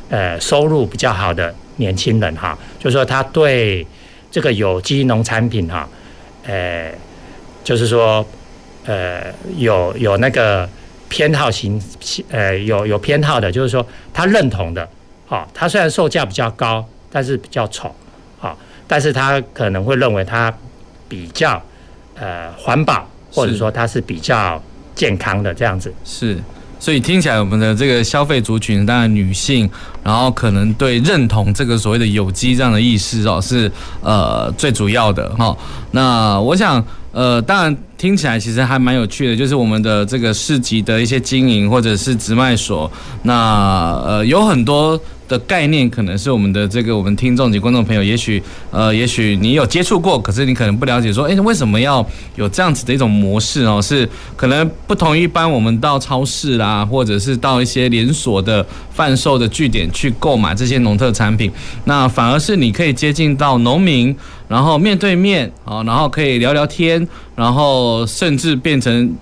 [0.10, 3.86] 呃收入比较好的年轻人哈，就是说他对
[4.32, 5.88] 这个有机农产品哈。
[6.46, 6.94] 呃，
[7.64, 8.26] 就是说，
[8.86, 10.68] 呃，有有那个
[11.10, 11.82] 偏好型，
[12.30, 14.88] 呃，有有偏好的，就是说他认同的，
[15.26, 17.94] 好，他虽然售价比较高，但是比较丑，
[18.40, 20.54] 好，但是他可能会认为它
[21.08, 21.62] 比较
[22.16, 24.62] 呃环保，或者说它是比较
[24.96, 26.38] 健康的这样子，是。
[26.84, 29.70] 所以听起来，我们的这个消费族群，当然女性，
[30.04, 35.56] 然后可能对认同这个所谓的有机这样的意识哦，是呃最主要的哈。
[35.92, 42.92] 那我想，呃，当然听起来其实还蛮有趣的，就是我们的这个市集的一些经营或者是直卖所，
[43.22, 43.34] 那
[44.06, 45.00] 呃有很多。
[45.28, 52.06] 的概念可能是我们的这个我们听众及观众朋友，也许呃，也许你有接触过，可是你可能不了解，说，诶，为什么要
[52.36, 53.82] 有这样子的一种模式哦？
[53.82, 61.52] 是可能不同于一般我们到超市啦，或者是到一些连锁的贩售的据点去购买这些农特产品，
[61.86, 64.16] 那反而是你可以接近到农民，
[64.48, 69.14] 然后面对面啊，然后可以聊聊天，然后甚至变成。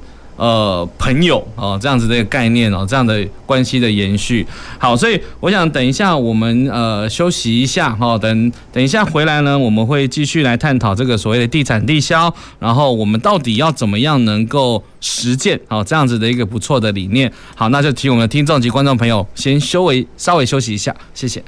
[0.41, 4.43] 呃，朋友哦，这样子的一个概念哦，这样的关系的延续。
[4.79, 17.31] 好，所以我想等一下我们呃休息一下哈，等等一下回来呢，我们会继续来探讨这个所谓的地产地销，然后我们到底要怎么样能够实践哦这样子的一个不错的理念。
[17.55, 21.43] 好，那就请我们的听众及观众朋友先稍微稍微休息一下，谢谢。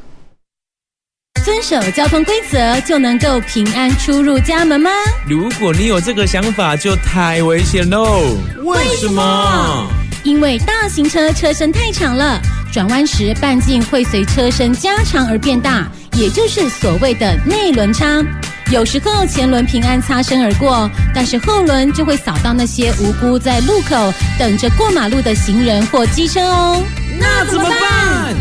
[1.44, 4.90] 遵守交通规则就能够平安出入家门吗？
[5.28, 8.38] 如果你有这个想法，就太危险喽！
[8.64, 9.88] 为什么？
[10.24, 12.40] 因为大型车车身太长了，
[12.72, 18.24] 转弯时半径会随车身加长而变大，也就是所谓的内轮差。
[18.72, 26.82] 有时候前轮平安擦身而过，但是后轮就会扫到那些无辜在路口等着过马路的行人或机车哦。
[27.20, 28.34] 那怎么办？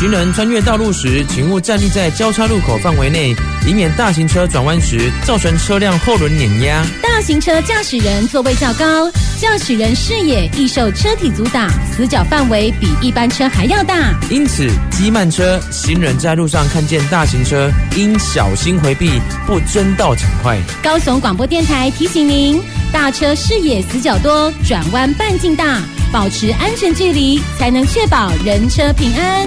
[0.00, 3.36] 行人穿越道路时，请勿站立在交叉路口范围内，
[3.66, 6.82] 以免大型车转弯时造成车辆后轮碾压。
[7.02, 14.18] 大型车驾驶人座位较高，驾驶人视野易受车体阻挡，死角范围比一般车还要大。
[14.30, 20.58] 因此，机慢车行人在路上看见大型车，应小心回避，不争道抢快。
[20.82, 22.58] 高雄广播电台提醒您：
[22.90, 25.78] 大车视野死角多，转弯半径大，
[26.10, 29.46] 保持安全距离，才能确保人车平安。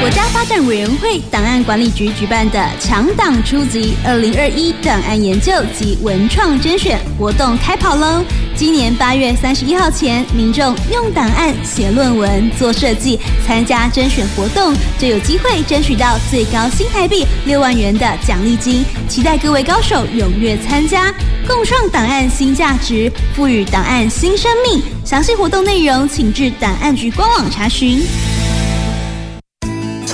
[0.00, 8.22] 国家发展委员会档案管理局举办的强档出击二零二一档案研究及文创甄选活动开跑喽！
[8.56, 18.84] 今年八月三十一号前，民众用档案写论文、做设计，参加甄选活动，就有机会争取到最高新台币六万元的奖励金。
[19.08, 21.12] 期待各位高手踊跃参加，
[21.46, 24.82] 共创档案新价值，赋予档案新生命。
[25.04, 28.02] 详细活动内容，请至档案局官网查询。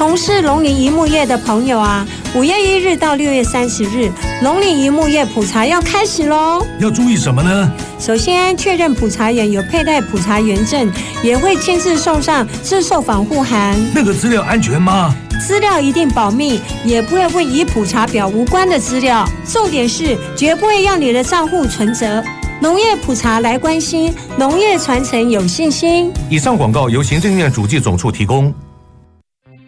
[0.01, 4.11] 从事农林渔牧业的朋友啊，五月一日到六月三十日，
[4.43, 6.67] 农林渔牧业普查要开始喽。
[6.79, 7.71] 要注意什么呢？
[7.99, 10.91] 首先确认普查员有佩戴普查员证，
[11.23, 13.79] 也会亲自送上自售防护函。
[13.95, 15.15] 那个资料安全吗？
[15.39, 19.29] 资料一定保密，也不会问与普查表无关的资料。
[19.45, 22.25] 重点是绝不会要你的账户存折。
[22.59, 26.11] 农业普查来关心，农业传承有信心。
[26.31, 28.51] 以上广告由行政院主计总处提供。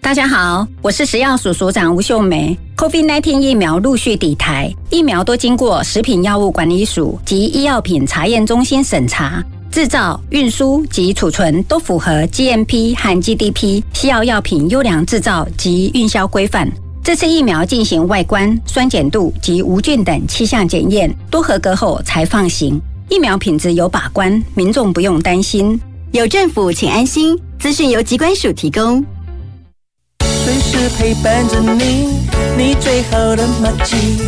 [0.02, 2.58] 大家好，我是食药署署长吴秀梅。
[2.76, 16.68] COVID-19 疫苗陆续抵台，疫苗都经过食品药物管理署及医药品查验中心审查，制造、运输及储存都符合 GMP 和 GDP 西药药品优良制造及运销规范。
[17.04, 22.78] 这次疫苗进行外观、酸碱度及无菌等七项检验，都合格后才放行。
[23.08, 25.80] 疫苗品质有把关，民众不用担心。
[26.10, 27.38] 有政府，请安心。
[27.60, 29.02] 资讯由疾管署提供。
[30.52, 34.18] 随时陪伴着你，你最好的默契，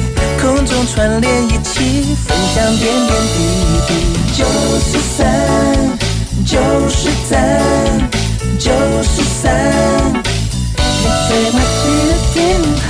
[0.40, 3.38] 空中串联一起，分享点点滴
[3.86, 3.92] 滴。
[4.32, 4.42] 九
[4.80, 5.22] 十三，
[6.46, 6.56] 九
[6.88, 7.60] 十三，
[8.58, 9.52] 九十三，
[10.78, 10.82] 你
[11.28, 12.82] 最默契的电台。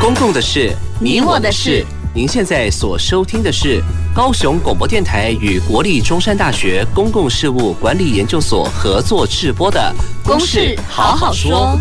[0.00, 1.86] 公共的事，你我的事。
[2.14, 3.82] 您现在所收听的是
[4.14, 9.94] 高雄广播电台与国立中山大学公共事务管理研究所合作制播的
[10.26, 11.78] 《公事好好说》。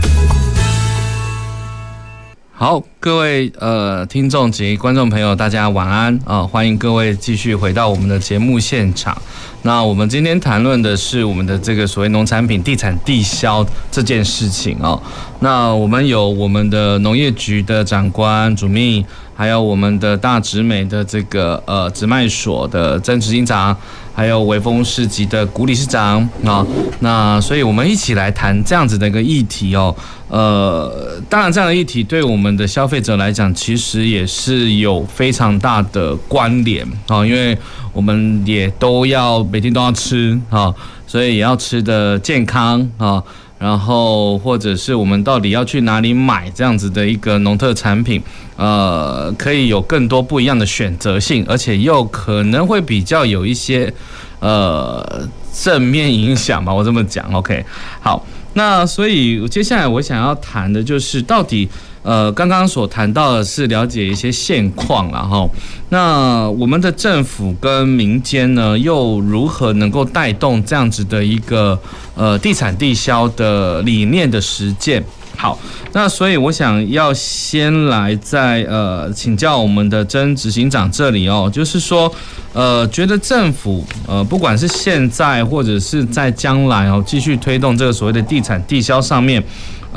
[2.52, 9.20] 好，各位呃听众及观众朋友，大家晚安啊、欢迎各位继续回到我们的节目现场。
[9.62, 15.02] 那我们今天谈论的是我们的这个所谓农产品地产地销这件事情哦。
[15.40, 19.06] 那我们有我们的农业局的长官主秘。
[19.38, 23.78] 还有我们的大直美的这个呃直卖所的曾执行长，
[24.16, 26.66] 还有微风市集的古理事长啊，
[27.02, 29.96] 那所以我们一起来谈这样子的一个议题哦。
[30.28, 37.56] 呃，当然这样的议题对我们的消费者来讲，其实也是有非常大的关联啊，因为
[37.94, 40.74] 我们也都要每天都要吃啊，
[41.06, 43.24] 所以也要吃得健康啊。
[43.60, 48.22] 然后，或者是我们到底要去哪里买这样子的一个农特产品，
[48.56, 53.92] 呃，可以有更多不一样的选择性，而且又可能会比较有一些
[54.40, 57.66] 呃正面影响吧，我这么讲，OK，
[58.00, 61.68] 好，那所以接下来我想要谈的就是到底。
[62.08, 65.52] 呃，刚刚所谈到的是了解一些现况，然后
[65.90, 71.78] 那我们的政府跟民间呢，又如何能够带动这样子的一个
[72.16, 75.04] 呃地产地销的理念的实践？
[75.36, 75.60] 好，
[75.92, 82.10] 那所以我想要先来在呃请教我们的曾执行长这里哦，就是说
[82.54, 89.44] 呃，觉得政府呃不管是现在或者是在将来哦，继续推动这个所谓的地产地销上面。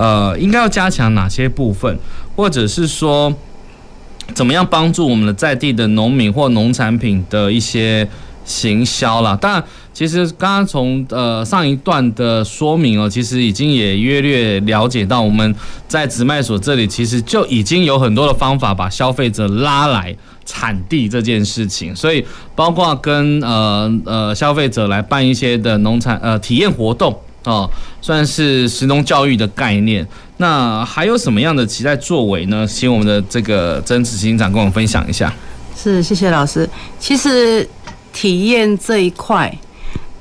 [0.01, 1.99] 呃，应该要加强哪些部分，
[2.35, 3.31] 或者是说，
[4.33, 8.09] 怎么样帮助我们的在地的农民或农产品的一些
[8.47, 9.37] 行销啦？
[9.37, 15.55] 当然，其实刚刚从呃上一段的说明哦，其实已经也约略了解到，我们
[15.87, 22.25] 在直卖所这里其实就已经有很多的方法把消费者拉来产地这件事情，所以
[22.57, 27.15] 包括跟呃呃消费者来办一些的农产呃体验活动。
[27.45, 27.71] 哦，
[28.03, 30.07] 算是食农教育的概念。
[30.37, 32.67] 那还有什么样的期待作为呢？
[32.67, 35.33] 请我们的这个曾执行长跟我们分享一下。
[35.75, 36.69] 是，谢谢老师。
[36.99, 37.67] 其实
[38.13, 39.55] 体验这一块，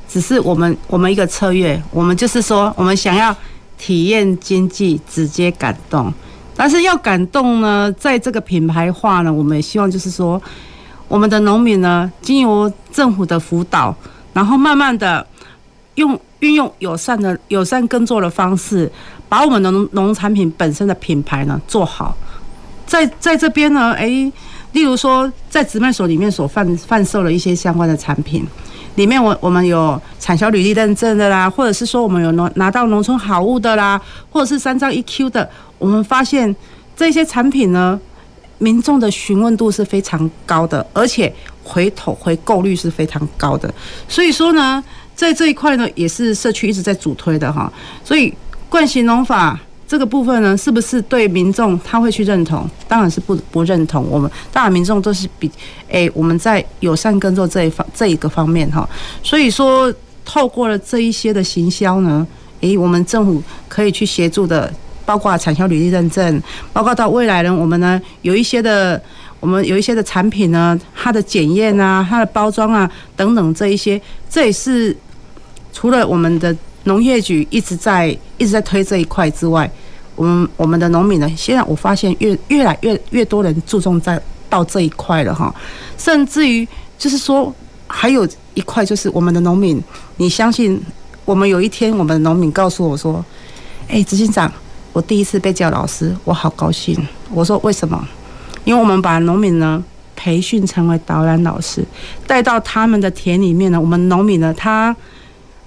[0.08, 1.82] 只是我们我们一个策略。
[1.92, 3.36] 我们就是说，我们想要
[3.78, 6.14] 体验经济，直接感动。
[6.56, 10.42] 但是要感动呢，在这个品牌化呢，我们也希望就是说，
[11.08, 13.94] 我们的农民呢，经由政府的辅导，
[14.34, 15.26] 然后慢慢的。
[16.00, 18.90] 用运用友善的友善耕作的方式，
[19.28, 22.16] 把我们的农农产品本身的品牌呢做好。
[22.88, 24.08] 在在这边呢，哎，
[24.72, 28.48] 例如说在直卖所里面所贩贩售的一些相关的产品，
[28.96, 35.48] 里面我我们有产销履历认证的啦，或者是说我们有拿拿到农村好物的啦，或者是三张一 Q 的，
[35.78, 36.56] 我们发现
[36.96, 38.00] 这些产品呢，
[38.58, 41.32] 民众的询问度是非常高的，而且
[41.64, 43.72] 回头回购率是非常高的。
[44.08, 44.84] 所以说呢，
[45.20, 47.70] 在这一块呢，也是社区一直在主推的哈。
[48.06, 48.34] 所以
[48.70, 52.66] 惯行农法这个部分呢，是不是对民众他会去认同？
[52.88, 54.08] 当然是不不认同。
[54.10, 55.52] 我们当然民众都是比
[55.90, 58.88] 诶、我们在友善耕作这一方这一个方面哈。
[59.22, 59.94] 所以说，
[60.24, 62.26] 透过了这一些的行销呢，
[62.62, 64.72] 诶、我们政府可以去协助的。
[65.06, 66.40] 包括产销履历认证，
[66.72, 69.02] 包括到未来呢，我们呢有一些的，
[69.40, 74.00] 我们有一些的产品呢，它的检验啊，它的包装啊等等这一些，
[74.30, 74.96] 这也是
[75.74, 78.08] 除了我们的农业局一直在
[78.38, 79.70] 一直在推这一块之外，
[80.16, 85.54] 我们我们的农民呢，现在我发现越越来越越多人注重在到这一块了哈，
[85.98, 86.68] 甚至于
[86.98, 87.54] 就是说
[87.88, 89.82] 还有一块就是我们的农民，
[90.18, 90.82] 你相信
[91.26, 93.24] 我们有一天我们的农民告诉我说，
[93.88, 94.52] 哎，执行长。
[94.92, 96.98] 我第一次被叫老师，我好高兴。
[97.32, 98.06] 我说为什么？
[98.66, 99.82] 因为我们把农民呢
[100.16, 101.86] 培训成为导览老师，
[102.26, 103.80] 带到他们的田里面呢。
[103.80, 104.94] 我们农民呢，他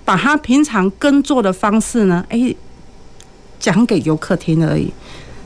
[0.05, 2.57] 把他平常耕作的方式呢，诶，
[3.61, 4.93] 讲给游客听而已。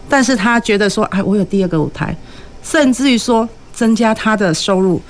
[0.08, 2.16] 但是他觉得说，哎，我有第二个舞台，
[2.62, 5.00] 甚至于说增加他的收入。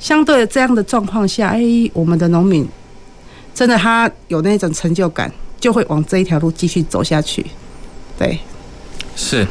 [0.00, 1.62] 相对这样的状况下，哎，
[1.92, 2.68] 我们的农民
[3.54, 7.46] 真的他有那种成就感，就会往这一条路继续走下去。
[8.18, 8.36] 对，
[9.14, 9.46] 是，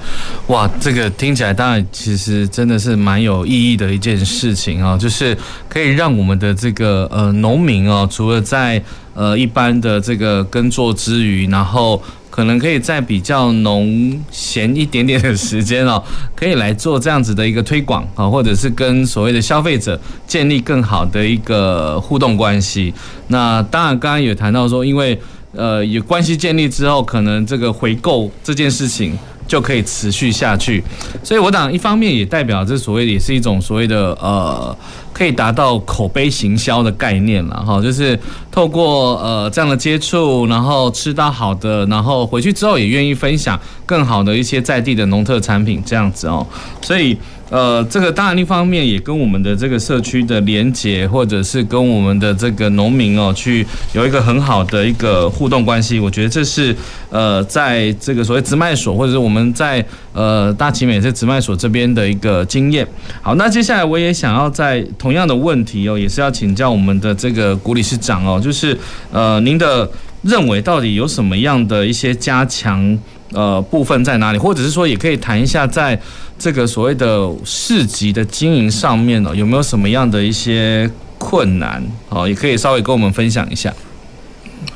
[0.47, 5.37] 哇，这个听起来当然其实真的是蛮有意义的一件事情啊，就是
[5.69, 8.83] 可以让我们的这个呃农民哦，除了在
[9.13, 16.01] 呃一般的这个耕作之余，然后可能可以在比较农闲一点点的时间哦，
[16.35, 22.93] 可以来做这样子的一个推广啊，或者是跟所谓的消费者建立更好的一个互动关系。
[23.27, 25.19] 那当然刚刚有谈到说，因为
[25.53, 29.13] 呃，有关系建立之后，可能这个回购这件事情
[29.45, 30.81] 就可以持续下去。
[31.21, 34.73] 所以，我想一方面也代表这所谓也是一种所谓的呃，
[35.21, 38.19] 可以达到口碑行销的概念了哈，就是
[38.49, 46.43] 透过呃这样的接触，然后吃到好的，然后回去之后也愿意分享更好的一些在地的农特产品这样子哦，
[46.81, 47.15] 所以。
[47.51, 55.99] 呃，这个当然一方面也跟我们的这个社区的连结，或者是跟我们的这个农民哦，去有一个很好的一个互动关系。
[55.99, 56.73] 我觉得这是
[57.09, 62.87] 呃，在这个所谓直卖所，或者是我们在呃大奇美在直卖所这边的一个经验。
[63.21, 68.77] 好，那接下来我也想要在同样的问题哦，也是要请教我们的这个古理事长哦，就是
[69.11, 69.89] 呃，您的
[70.21, 72.97] 认为到底有什么样的一些加强
[73.33, 75.99] 呃部分在哪里，或者是说也可以谈一下在。
[76.39, 81.79] 这个所谓的市集的经营上面呢，有没有什么样的一些困难？
[82.09, 83.71] 哦，也可以稍微跟我们分享一下。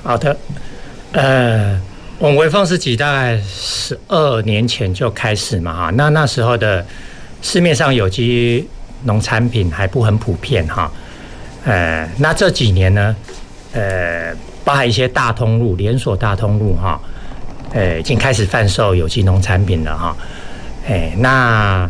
[0.03, 0.37] 好的，
[1.13, 1.81] 呃，
[2.19, 6.85] 我们微风市集大概十二年前就开始嘛，哈，那那时候的
[7.41, 8.69] 市面上有机
[9.05, 10.91] 农产品还不很普遍，哈，
[11.63, 13.15] 呃，那这几年呢，
[13.71, 14.31] 呃，
[14.63, 17.01] 包含一些大通路、连锁大通路，哈，
[17.75, 20.15] 呃，已经开始贩售有机农产品了，哈。
[20.87, 21.89] 哎，那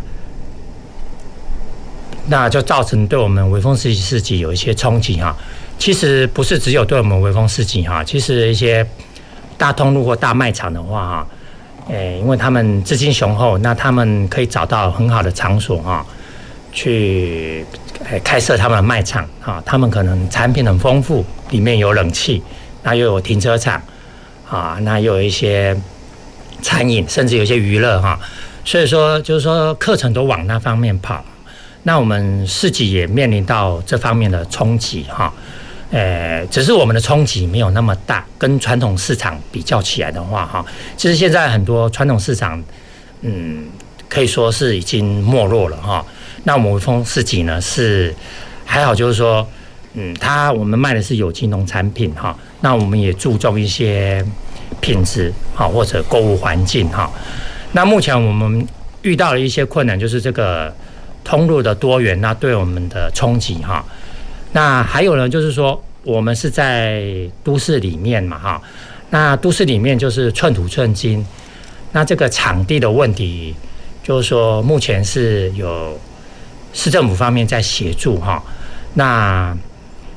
[2.27, 5.37] 那就造成对我们微风市集市集有一些冲击哈。
[5.77, 8.83] 其实不是只有对我们微风市集哈，其实一些
[9.59, 11.27] 大通路或大卖场的话哈，
[11.91, 16.03] 哎，因为他们资金雄厚，那他们可以找到很好的场所哈，
[16.71, 17.63] 去
[18.23, 19.61] 开设他们的卖场哈。
[19.63, 22.41] 他们可能产品很丰富，里面有冷气，
[22.81, 23.79] 那又有停车场
[24.49, 25.75] 啊，那有一些
[26.61, 28.19] 餐饮，甚至有些娱乐哈。
[28.63, 31.23] 所以说，就是说课程都往那方面跑，
[31.83, 35.31] 那我们市集也面临到这方面的冲击哈，
[35.91, 40.65] 呃，只是我们的冲击没有那么大，跟传统市场比较起来的话哈，
[40.97, 42.59] 其实现在很多传统市场，
[43.21, 43.65] 嗯，
[44.09, 46.03] 可以说是已经没落了哈。
[46.43, 48.11] 那我们微风市集呢是
[48.65, 49.47] 还好，就是说，
[49.93, 52.35] 嗯，它我们卖的是有机农产品哈，
[52.65, 54.25] 那我们也注重一些
[54.81, 57.07] 品质哈，或者购物环境哈。
[57.73, 58.67] 那目前我们
[59.03, 60.73] 遇到了一些困难，就是这个
[61.23, 63.85] 通路的多元，那对我们的冲击哈。
[64.53, 67.03] 那还有呢，就是说我们是在
[67.43, 68.59] 都市里面嘛哈。
[69.11, 71.23] 那都市里面就是寸土寸金，
[71.91, 73.53] 那这个场地的问题，
[74.01, 75.99] 就是说目前是有
[76.73, 78.41] 市政府方面在协助哈。
[78.95, 79.55] 那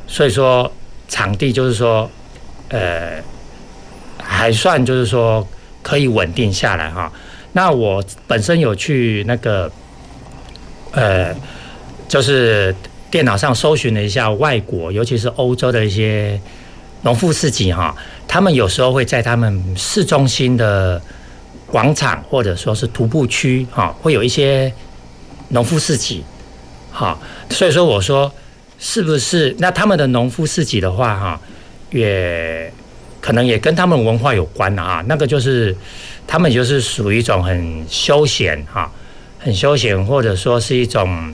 [0.07, 0.73] 所以说
[1.09, 2.11] 场地就是说，
[2.69, 3.23] 呃，
[4.19, 5.47] 还算就是说
[5.83, 7.11] 可以稳定下来哈。
[7.53, 9.71] 那我本身有去那个，
[10.93, 11.35] 呃，
[12.07, 12.75] 就是
[13.11, 16.39] 电脑上搜寻了一下外国，尤其是欧洲的一些
[17.03, 17.97] 农夫市集哈，
[18.29, 21.01] 他们有时候会在他们市中心的
[21.67, 24.73] 广场或者说是徒步区哈，会有一些
[25.49, 26.23] 农夫市集，
[26.93, 28.31] 哈，所以说我说
[28.79, 31.41] 是不是那他们的农夫市集的话哈，
[31.91, 32.73] 也
[33.21, 35.77] 可能也跟他们文化有关啊，那个就是。
[36.31, 38.93] 他们就是属于一种很休闲哈，
[39.39, 41.33] 很休闲，或者说是一种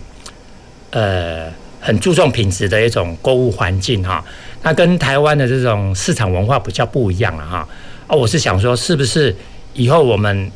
[0.91, 4.25] 呃很注重品质的一种购物环境哈。
[4.63, 7.69] 那跟台湾的这种市场文化比较不一样了哈。
[8.07, 9.35] 啊，我是想说，是不是
[9.73, 10.49] 以后我们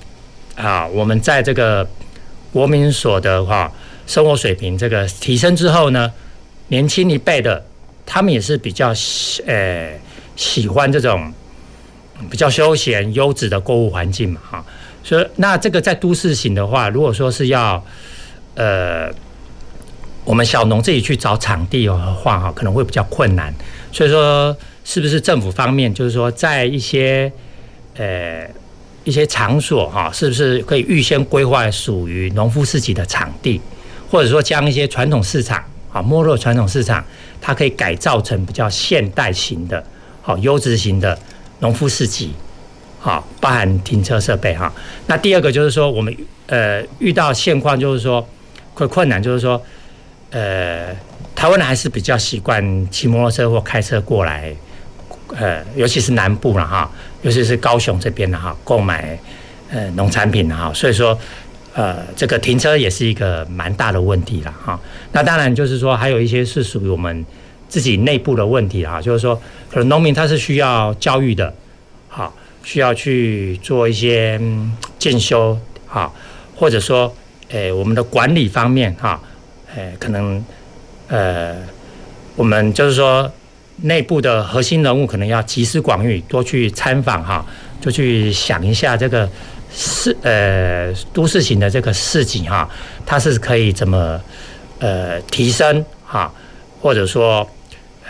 [0.54, 1.84] 啊，我们在这个
[2.52, 3.72] 国民所得哈
[4.06, 6.12] 生活水平这个提升之后呢，
[6.68, 7.66] 年轻一辈的
[8.08, 9.92] 他们也是比较喜呃
[10.34, 11.30] 喜欢这种。
[12.28, 14.64] 比较休闲、优质的购物环境嘛，哈，
[15.04, 17.80] 所以那这个在都市型的话，如果说是要，
[18.56, 19.08] 呃，
[20.24, 23.54] 我们小农自己去找场地的话，哈，可能会比较困难。
[23.92, 27.32] 所以说，是不是政府方面，就是说，在一些，
[27.94, 28.50] 呃，
[29.04, 33.60] 一些场所，哈，是不是可以预先规划属于农夫市集的场地，
[34.10, 35.62] 或者说将一些传统市场，
[35.92, 37.04] 啊，没落传统市场，
[37.40, 39.84] 它可以改造成比较现代型的，
[40.22, 41.18] 好，优质型的。
[41.60, 42.32] 农夫市集，
[43.00, 44.72] 好，包含停车设备哈。
[45.08, 46.16] 那第二个就是说，我们
[46.46, 48.24] 呃遇到现况就是说
[48.74, 49.60] 困困难，就是说
[50.30, 50.94] 呃
[51.34, 54.54] 台湾人还是比较习惯骑摩托车或开车过来，
[55.36, 56.88] 呃尤其是南部了哈，
[57.22, 59.18] 尤其是高雄这边的哈，购买
[59.72, 61.18] 呃农产品哈，所以说
[61.78, 64.78] 呃这个停车也是一个蛮大的问题了哈。
[65.12, 67.24] 那当然就是说还有一些是属于我们。
[67.70, 69.38] 自己内部的问题啊，就是说，
[69.70, 71.52] 可能农民他是需要教育的，
[72.08, 74.40] 好，需要去做一些
[74.98, 75.54] 进修，
[75.86, 76.14] 好，
[76.56, 77.14] 或者说，
[77.50, 79.20] 诶，我们的管理方面，哈，
[79.76, 80.42] 诶，可能，
[81.08, 81.56] 呃，
[82.36, 83.30] 我们就是说，
[83.82, 87.44] 内部的核心人物可能要集思广益，多去参访，哈，
[87.82, 89.28] 就去想一下这个
[89.72, 92.68] 市，呃，都市型的这个市井，哈，
[93.04, 94.20] 它是可以怎么，
[94.78, 96.32] 呃，提升，哈，
[96.80, 97.48] 或者说。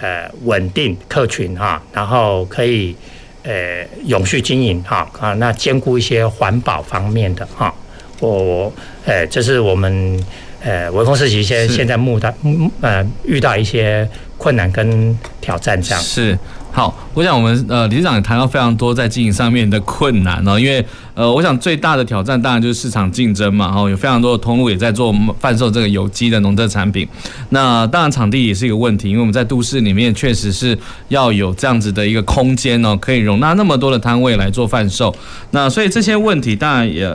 [0.01, 2.95] 呃，稳定客群哈，然后可以
[3.43, 7.75] 呃永续经营哈啊，那兼顾一些环保方面的哈，
[8.21, 8.73] 我
[9.05, 10.25] 呃这是我们
[10.63, 12.33] 呃文峰市集现现在目的
[12.81, 16.39] 呃遇到一些困难跟挑战这样是。
[16.71, 20.85] 好，我想我们呃理事长也谈到非常多在经营上面的困难哦，因为
[21.19, 27.09] 呃我想最大的挑战当然就是市场竞争嘛，哈，有非常多的通路也在做贩售这个有机的农特产品，
[27.49, 35.13] 那当然场地也是一个问题，因为我们在都市里面确实是要有这样子的一个空间哦，可以容纳那么多的摊位来做贩售，
[35.51, 37.13] 那所以这些问题当然也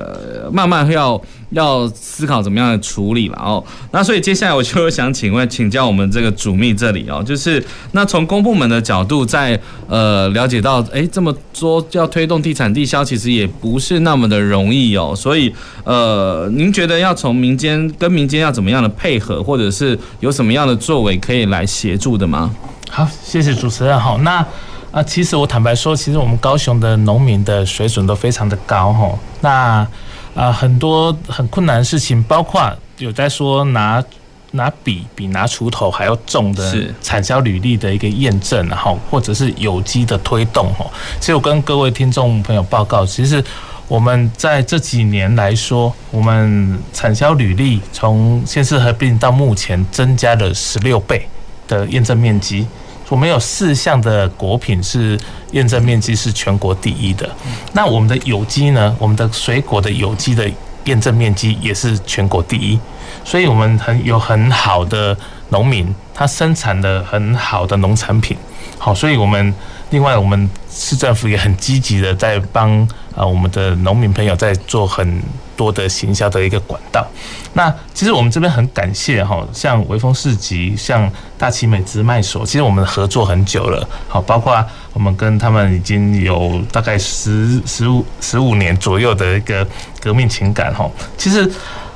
[0.52, 1.22] 慢慢要。
[1.54, 22.54] 要思考怎么样的处理了哦，那所以接下来我就想请问请教我们这个主秘这里哦，就是那从公部门的角度在呃了解到，哎，这么说要推动地产地销，其实也不是那么的容易哦，所以呃，您觉得要从民间跟民间要怎么样的配合，或者是有什么样的作为可以来协助的吗？
[22.90, 24.00] 好，谢谢主持人。
[24.00, 24.46] 好，那
[24.92, 29.88] 啊，其实我坦白说，其实我们高雄的农民的水准都非常的高哈，那。
[30.36, 32.60] 啊，很多很困难的事情，包括
[32.98, 34.04] 有在说拿
[34.50, 40.88] 拿笔比拿锄头还要重的产销履历的一个验证，然后或者是有机的推动哈。
[41.20, 43.44] 其实我跟各位听众朋友报告，其实
[43.88, 51.28] 我们在这几年来说，我们产销履历从县市合并到目前增加了十六倍
[51.68, 52.66] 的验证面积。
[53.10, 55.20] 我们有四项的果品是
[55.52, 57.30] 验证面积是全国第一的，
[57.74, 58.96] 那我们的有机呢？
[58.98, 60.50] 我们的水果的有机的
[60.86, 62.80] 验证面积也是全国第一，
[63.24, 65.16] 所以我们很有很好的
[65.50, 68.36] 农民，他生产了很好的农产品。
[68.80, 69.54] 好，所以我们
[69.94, 72.82] 另外我们市政府也很积极的在帮
[73.16, 75.22] 啊我们的农民朋友在做很
[75.56, 77.06] 多的行销的一个管道。
[77.54, 83.88] 那其实我们这边很感谢哈，像微风市集、像大奇美直卖所，其实我们合作很久了。
[84.08, 89.66] 好，包括我们跟他们已经有大概十十五十五年左右的一个
[90.02, 90.90] 革命情感哈。
[91.16, 91.48] 其实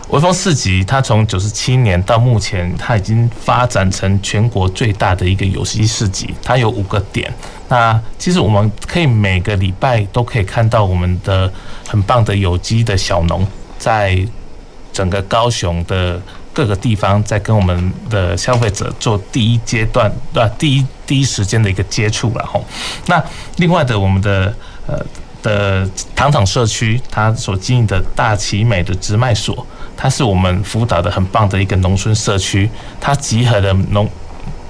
[0.09, 7.33] 微风市集它从九十七年到目前，它已经发展成全国最大的一个游戏市集，它有五个点。
[7.70, 11.51] 那其实我们可以每个礼拜都可以看到我们的
[11.88, 13.45] 很棒的有机的小农
[13.78, 14.18] 在。
[14.93, 16.20] 整个高雄的
[16.51, 20.49] 各个地方，在跟我们的消费者做第一阶段对吧？
[20.57, 22.65] 第一第一时间的一个接触了吼。
[23.05, 23.24] 那
[23.57, 24.51] 另外的我们的
[24.88, 24.99] 呃
[25.43, 29.63] 的糖厂社区，它所经营的大奇美的直卖所，
[29.95, 32.68] 它是我们辅导的很棒的一个农村社区，
[32.99, 34.09] 它集合了农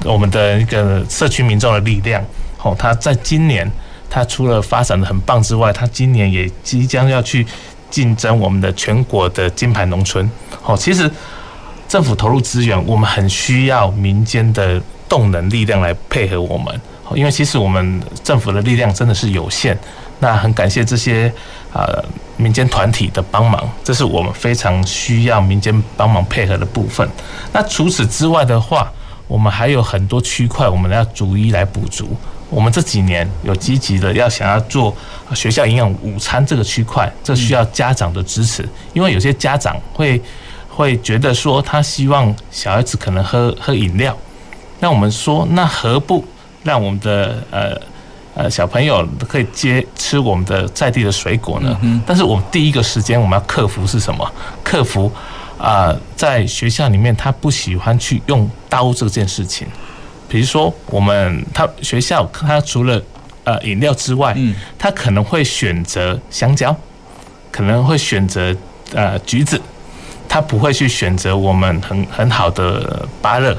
[0.04, 2.22] 我们的一个社区民众的力量。
[2.68, 3.70] 吼，它在今年，
[4.10, 7.46] 它除了发展的很棒之外，它今年也即将要去
[7.90, 10.30] 竞争我们的全国的金牌农村。
[10.66, 11.10] 哦，其实
[11.88, 16.82] 政府投入资源，我们很需要民间的动能力量来配合我们。
[17.16, 19.78] 因为其实我们政府的力量真的是有限。
[20.20, 21.32] 那很感谢这些
[21.72, 22.04] 呃
[22.36, 27.08] 民间团体的帮忙，这是我们非常需要民间帮忙配合的部分。
[27.54, 28.92] 那除此之外的话，
[29.28, 32.10] 我们还有很多区块，我们要逐一来补足。
[32.50, 34.96] 我们这几年有积极的要想要做
[35.36, 40.22] 学校营养午餐这个区块，这需要家长的支持，因为有些家长会
[40.70, 44.18] 会觉得说，他希望小孩子可能喝喝饮料，
[44.80, 46.24] 那我们说，那何不
[46.64, 47.78] 让我们的呃
[48.34, 51.78] 呃小朋友可以接吃我们的在地的水果呢？
[52.06, 54.32] 但是我们第一个时间我们要克服是什么？
[54.64, 55.12] 克服
[55.58, 59.68] 啊，在学校里面他不喜欢去用刀这件事情。
[60.30, 63.02] 比如说，我们他学校他除了
[63.44, 66.76] 呃饮料之外，嗯，他可能会选择香蕉，
[67.52, 68.56] 可能会选择
[68.94, 69.62] 呃橘子，
[70.28, 73.56] 他不会去选择我们很很好的芭乐。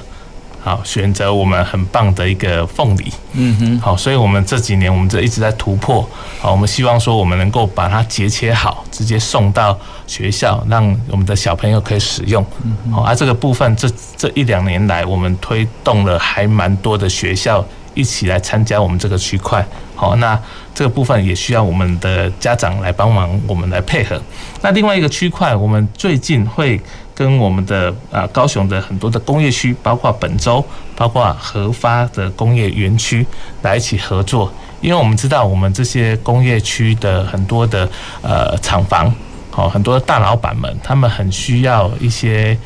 [0.60, 6.06] 好，选择我们很棒的一个凤梨，嗯哼，好，所以我们这几年我们就一直在突破，
[6.40, 12.44] 好，我们希望说我们能够把它截切好，直接送到学校，让我们的小朋友可以使用，
[12.90, 20.38] 好，而这个部分这这一两年来，我们推动了还蛮多的学校一起来参加我们这个区块，好，那
[20.74, 24.20] 这个部分也需要我们的家长来帮忙，我们来配合。
[24.60, 26.78] 那另外一个区块，我们最近会。
[27.18, 30.64] 跟我们的啊高雄的很多的工业区，包括本州，
[30.94, 33.26] 包括核发的工业园区
[33.62, 34.48] 来一起合作，
[34.80, 37.88] 因为我们知道我们这些工业区的很多的
[38.22, 39.12] 呃厂房，
[39.50, 42.56] 好，很多的大老板们，他们很需要一些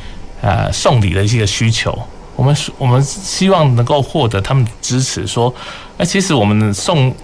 [0.43, 1.99] 呃送礼的一些需求，
[2.37, 5.55] 我们我们希望能够获得他们的支持，说，
[5.97, 7.15] 哎，其实我们送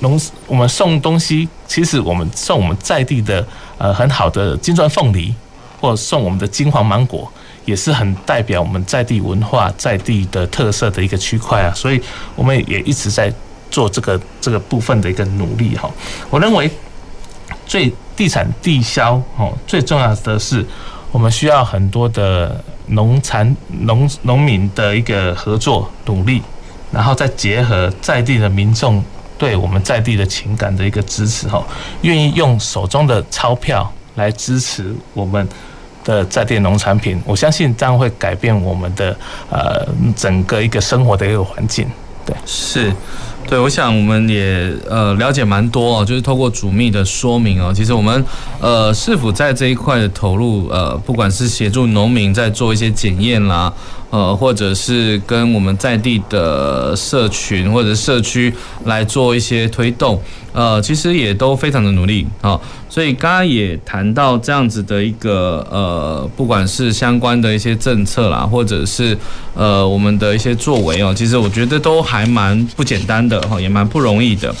[0.00, 3.46] 农我们送东西，其实我们送我们在地的
[3.78, 5.34] 呃很好的金钻凤梨。
[5.84, 7.30] 或送我们的金黄芒果，
[7.66, 12.00] 也是很代表我们在地文化、在地的特色的一个区块啊，所以
[12.34, 13.30] 我们也一直在
[13.70, 15.90] 做这个这个部分的一个努力哈。
[16.30, 16.70] 我认为
[17.66, 20.64] 最地产地销哦，最重要的是
[21.12, 26.40] 我们需要很多的农产农农民的一个合作努力，
[26.90, 29.04] 然后再结合在地的民众
[29.36, 31.62] 对我们在地的情感的一个支持哈，
[32.00, 35.46] 愿意用手中的钞票来支持我们。
[36.04, 39.16] 的在地农产品，我相信这样会改变我们的
[39.50, 41.86] 呃整个一个生活的一个环境。
[42.26, 42.92] 对，是，
[43.46, 48.24] 对，我想我们也呃了解蛮多哦，就是透过主秘的说明哦，其实我们
[48.60, 53.72] 呃市府在这一块的投入呃，不管是协助农民在做一些检验啦。
[54.10, 60.22] 呃，或者是跟我们在地的社群或者社区来做一些推动，
[60.54, 62.58] 呃，其实也都非常的努力啊。
[62.88, 69.18] 所以刚刚也谈到这样子的一个呃，不管是相关的一些政策啦，或者是
[69.52, 74.54] 呃我们的一些作为哦，其实我觉得都还蛮不简单的哈，也蛮不容易的。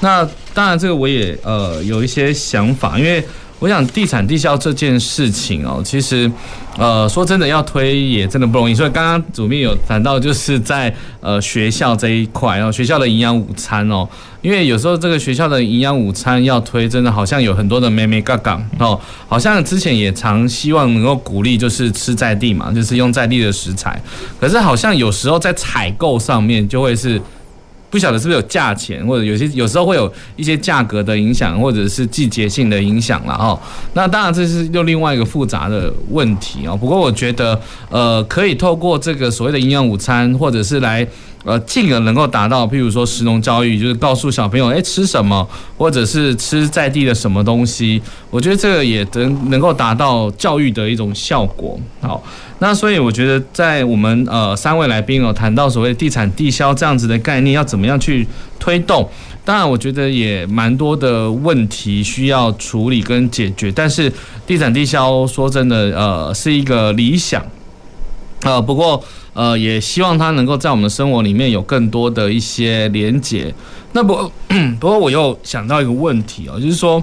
[0.00, 0.24] 那
[0.54, 3.24] 当然，这个我也呃有一些想法，因为。
[3.58, 6.30] 我想地产地销这件事情哦，其实，
[6.76, 8.74] 呃，说真的要推也真的不容易。
[8.74, 14.08] 所以刚刚主秘有谈到，就是在呃学校这一块哦，学校的营养午餐哦，
[14.42, 24.00] 因为有时候这个学校的营养午餐要推，真的好像有很多的眉眉角角哦，好像之前也常希望能够鼓励，就是吃在地嘛，就是用在地的食材，
[24.40, 27.20] 可是好像有时候在采购上面就会是。
[27.90, 33.58] 不晓得是不是有价钱，或者有些有时候会有一些价格的影响，或者是季节性的影响了哦。
[33.94, 36.76] 那当然这是又另外一个复杂的问题哦。
[36.76, 37.60] 不过我觉得，
[37.90, 41.06] 呃，可以透过这个所谓的营养午餐，或者是来。
[41.44, 51.78] 呃，进而能够达到，譬如说食农教育，就是告诉小朋友，哎，吃什么，或者是吃在地的什么东西，我觉得这个也能能够达到教育的一种效果。
[52.00, 52.22] 好，
[52.60, 58.26] 那所以我觉得，在我们呃三位来宾哦谈到所谓地产地销这样子的概念，要怎么样去
[58.58, 59.08] 推动？
[59.44, 63.72] 当然，我觉得也蛮多的问题需要处理跟解决。
[63.72, 64.12] 但是
[64.46, 67.44] 地产地销说真的，呃，是一个理想。
[68.42, 69.02] 呃，不过。
[69.34, 73.54] 呃，也希望它能够在我们的生活里面有更多的一些连结。
[73.92, 74.28] 那不，
[74.80, 77.00] 不过我又想到一个问题哦，就是说，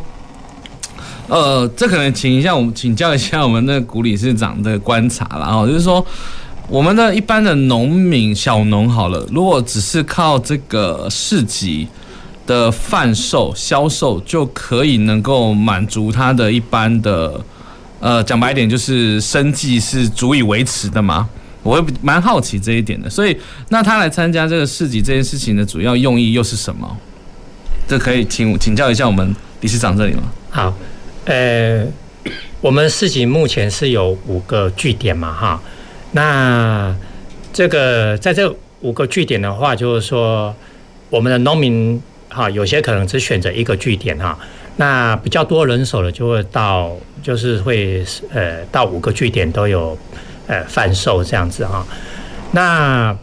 [1.28, 6.06] 呃，这可能请一下我们请教一下我们的股理事长的观察了哦，就是说
[6.68, 11.88] 我们的一般的农民小农好了，如果只是靠这个市集
[12.46, 17.44] 的贩售销售就可以能够满足他的一般的，
[18.00, 21.28] 呃，讲白一点就是生计是足以维持的嘛？
[21.64, 23.36] 我也蛮好奇这一点的，所以
[23.70, 26.96] 那他来参加这个市集这件事情的主要用意又是什么？
[27.88, 30.22] 这可以请请教一下我们理事长这里吗？
[30.52, 30.72] 好。
[31.26, 31.84] 呃，
[32.62, 35.62] 我们市集目前是有五个据点嘛，哈。
[36.12, 36.96] 那
[37.52, 40.56] 这个在这五个据点的话，就是说
[41.10, 42.00] 我们的农民
[42.30, 44.38] 哈，有些可能只选择一个据点哈。
[44.78, 49.98] 那比较多人手的就会到，就是会呃到五个据点都有
[50.46, 51.84] 呃贩售这样子哈。
[52.52, 53.18] 那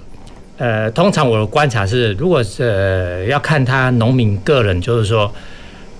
[0.58, 5.32] 呃，通常我的观察是，如果是、呃、要看他农民个人，就是说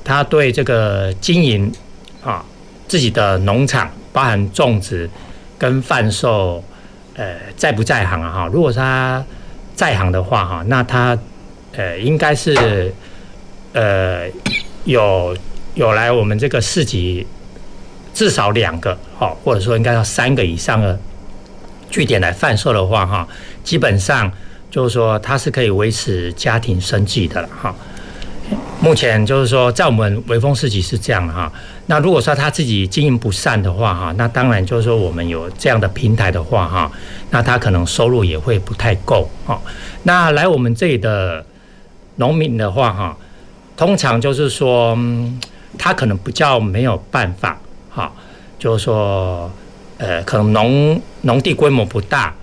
[0.03, 1.73] 他对这个经营。
[2.23, 2.45] 啊，
[2.87, 5.09] 自己的农场包含种植
[5.59, 6.63] 跟贩售，
[7.15, 8.31] 呃，在不在行啊？
[8.31, 9.25] 哈，如果他
[9.75, 11.19] 在行的话，哈，那他
[11.73, 12.93] 呃应该是
[13.73, 14.27] 呃
[14.85, 15.37] 有
[15.75, 17.27] 有来我们这个市集
[18.15, 20.99] 至少两个，哈，或者说应该要三个以上的
[21.91, 23.27] 据点来贩售的话，哈，
[23.65, 24.31] 基本上
[24.71, 27.75] 就是说他是可以维持家庭生计的了，哈。
[28.81, 31.53] 目前就是说，在我们微风市集是这样哈。
[31.87, 36.91] 那如果说他自己经营不善的话哈，那当然就是说我们有这样的平台的话哈，
[37.31, 39.61] 那他可能收入也会不太够哈。
[40.03, 41.45] 那来我们这里的
[42.17, 43.17] 农民的话哈，
[43.77, 44.97] 通常就是说
[45.79, 48.13] 他可能比较没有办法哈，
[48.59, 49.51] 就是说
[49.99, 52.35] 呃，可能农农地规模不大，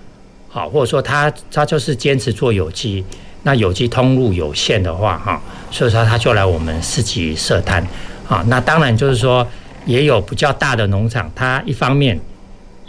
[0.48, 3.04] 好，或者说他他就是坚持做有机。
[3.42, 7.86] 那有机通路有限的话，哈，所以说他就来我们市集设摊，
[8.28, 9.46] 啊，那当然就是说
[9.86, 12.18] 也有比较大的农场，它一方面，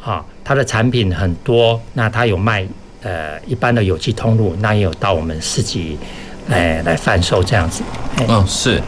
[0.02, 2.68] 啊，它的产品很多，那它有卖
[3.02, 5.98] 呃一般的有机通路，那也有到我们市集
[6.48, 7.84] 来来贩售这样子。
[8.28, 8.82] 嗯，是，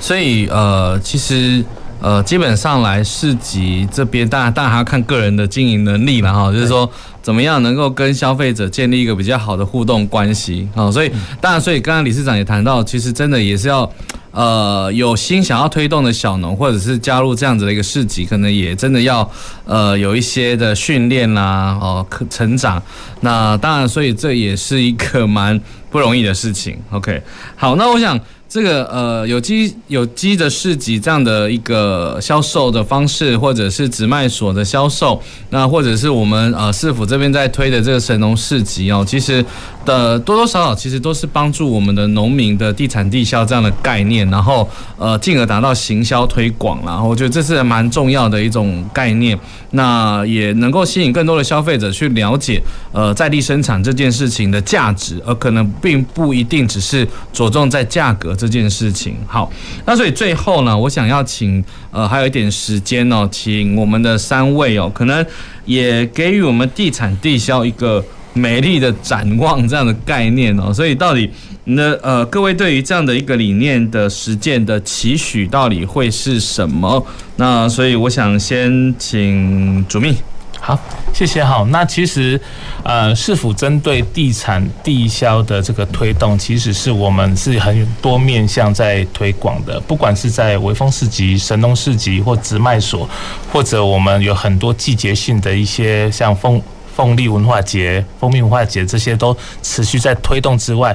[0.00, 1.64] 所以呃，其实。
[2.00, 6.88] 呃，基本上来市集这边，当然当然还要看个人的经营能力了哈，就是说
[7.20, 10.90] 怎么样能够跟消费者建立一个比较好的互动关系啊。
[10.90, 13.90] 所以当然，所以刚刚理事长也谈到，其实真的也是要
[14.30, 19.28] 呃有心想要推动的小农，或者是加入这样子的一个市集，可能也真的要
[19.64, 22.80] 呃有一些的训练啦，哦，成长。
[23.22, 26.78] 那当然，所以这也是一个蛮不容易的事情。
[26.92, 27.20] OK，
[27.56, 28.16] 好，那我想。
[28.48, 35.20] 这个呃有机有机的市集这样的一个销售的方式，或者是直卖所的销售，
[35.50, 39.44] 那或者是我们呃市府这边在推的这个神农市集哦，其实
[39.84, 49.38] 的多多少少其实都是帮助我们的农民的地产地销这样的概念，然后呃进而达到行销推广，然后我觉得这是蛮重要的一种概念，
[49.72, 58.34] 那也能够吸引更多的消费者去了解呃在地生产这件事情的价值，而可能并不一定只是着重在价格。
[58.38, 59.50] 这件事情好，
[59.84, 65.26] 那所以最后呢，我想要请呃还有一点时间哦，请我们的三位哦，可能
[65.64, 70.72] 也给予我们地产地销一个美丽的展望这样的概念哦。
[70.72, 71.28] 所以到底
[71.64, 77.04] 那呃各位对于这样的一个理念的实践的期许到底会是什么？
[77.36, 80.14] 那所以我想先请主秘。
[80.60, 80.78] 好，
[81.14, 81.42] 谢谢。
[81.42, 82.38] 好，那其实，
[82.82, 89.80] 呃，市府针对地产地销的这个推动，其实是我们是很多面向在推广的。
[89.80, 93.08] 不管是在微风市集、神农市集或直卖所，
[93.52, 96.60] 或者我们有很多季节性的一些像凤
[96.94, 100.94] 凤梨文化节、蜂蜜文化节这些，都持续在推动之外，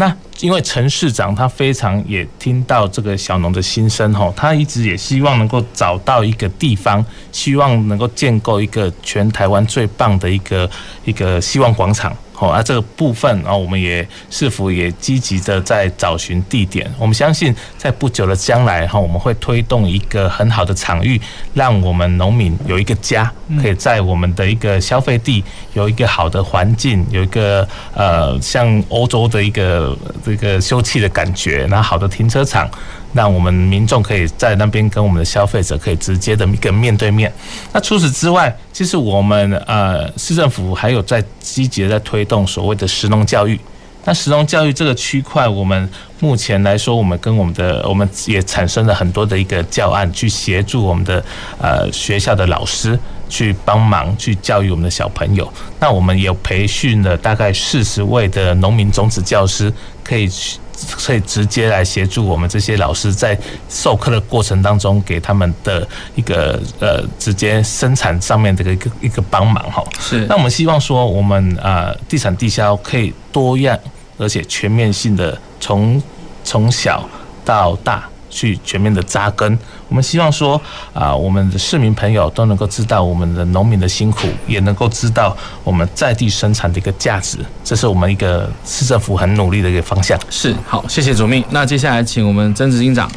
[0.00, 0.16] 那。
[0.40, 10.70] 因为陈市长他非常也听到这个小农的心声吼，他一直也希望能够找到一个地方，希望能够建构一个全台湾最棒的一个
[11.04, 12.16] 一个希望广场。
[12.40, 16.90] 好，啊，这个部分啊，我们也是否也积极的在找寻地点。
[16.98, 21.20] 我们相信在不久的将来哈，我们会推动一个很好的场域，
[21.52, 23.30] 让我们农民有一个家，
[23.60, 32.66] 可以在我们的一个消费地有一个好的环境，有一个呃像欧洲的一个这个休憩的感觉，那好的停车场。
[33.12, 37.32] 让我们民众可以在那边跟我们的消费者可以直接的一个面对面。
[37.72, 43.60] 那除此之外，其实我们呃市政府还有在积极的在推动所谓的石农教育。
[44.06, 45.86] 那石农教育这个区块，我们
[46.18, 51.22] 目前来说，我们跟我们的我们也产生了很多的一个教案，去协助我们的
[51.60, 52.98] 呃学校的老师。
[53.30, 55.50] 去帮忙去教育我们的小朋友。
[55.78, 59.72] 那我们也有培训了大概四十位的农民种子教师，
[60.04, 60.58] 可以去。
[60.92, 69.84] 可以直接来协助我们这些老师在授课的过程当中，给他们的一个呃直接生产上面的一个一个帮忙哈。
[70.00, 70.24] 是。
[70.26, 73.78] 那我们希望说，我们呃地产地销可以多样
[74.16, 76.02] 而且全面性的从
[76.44, 77.06] 从小
[77.44, 78.08] 到大。
[78.30, 79.58] 去全面的扎根，
[79.88, 80.58] 我们希望说
[80.94, 90.18] 啊，我们的市民朋友都能够知道我们的农民的辛苦，也能够知道我们在地生产的一个价值，这是我们一个市政府很努力的一个方向。
[90.30, 91.44] 是，好，谢谢主秘。
[91.50, 93.10] 那接下来请我们曾执行长。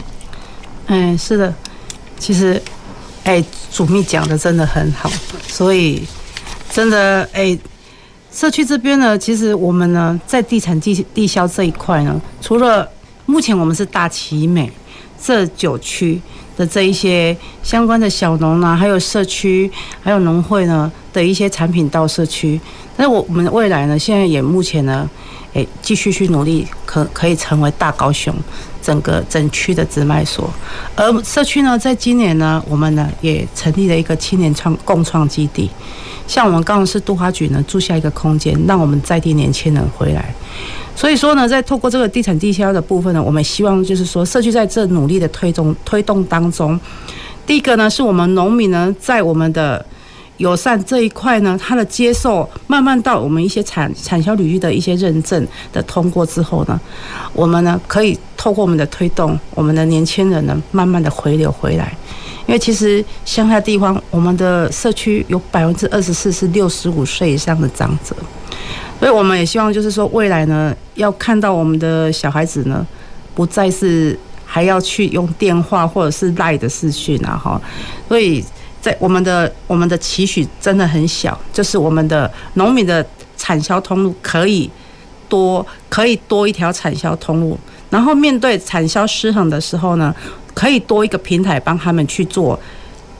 [0.87, 1.53] 嗯，是的，
[2.17, 2.61] 其实，
[3.23, 3.41] 哎，
[3.71, 5.09] 主秘讲的真的很好，
[5.47, 6.03] 所以
[6.71, 7.57] 真的，哎，
[8.31, 12.89] 社区这边呢，其实我们呢，在地产地地销这一块呢，除了
[13.27, 14.71] 目前我们是大奇美。
[15.25, 16.19] 这九区
[16.57, 19.71] 的这一些相关的小农啊，还有社区，
[20.01, 22.59] 还有农会呢的一些产品到社区，
[22.97, 25.09] 那我我们未来呢，现在也目前呢，
[25.53, 28.35] 诶，继续去努力，可可以成为大高雄
[28.83, 30.53] 整个整区的直卖所。
[30.95, 35.69] 而社区呢，在今年呢，我们呢也成立了一个青年创共创基地，
[36.27, 40.35] 像我们高雄市都发局呢，租下一个空间，让我们在地年轻人回来。
[40.95, 46.79] 所以说呢，在透过这个地产地销的部分呢，我们希望就是说，社区在这努力的推动推动当中，
[47.47, 49.83] 第一个呢，是我们农民呢，在我们的
[50.37, 56.79] 友善这一块呢，他的接受慢慢到我们一些产产销领域的一些认证的通过之后呢，
[57.33, 61.95] 我们呢可以透过我们的推动，我们的年轻人呢慢慢的回流回来，
[62.47, 68.15] 因为其实乡下地方，我们的社区有百分之二十四是六十五岁以上的长者。
[68.99, 72.85] 所以我们也希望，就是说，未来呢，要看到我们的小孩子呢，
[73.35, 77.61] 不再是还要去用电话或者是赖的视讯啊，哈。
[78.07, 78.41] 所以
[78.83, 83.05] 在我们的我们的期许真的很小，就是我们的农民的
[83.37, 84.69] 产销通路可以
[85.29, 87.57] 多，可以多一条产销通路。
[87.89, 90.13] 然后面对产销失衡的时候呢，
[90.53, 92.59] 可以多一个平台帮他们去做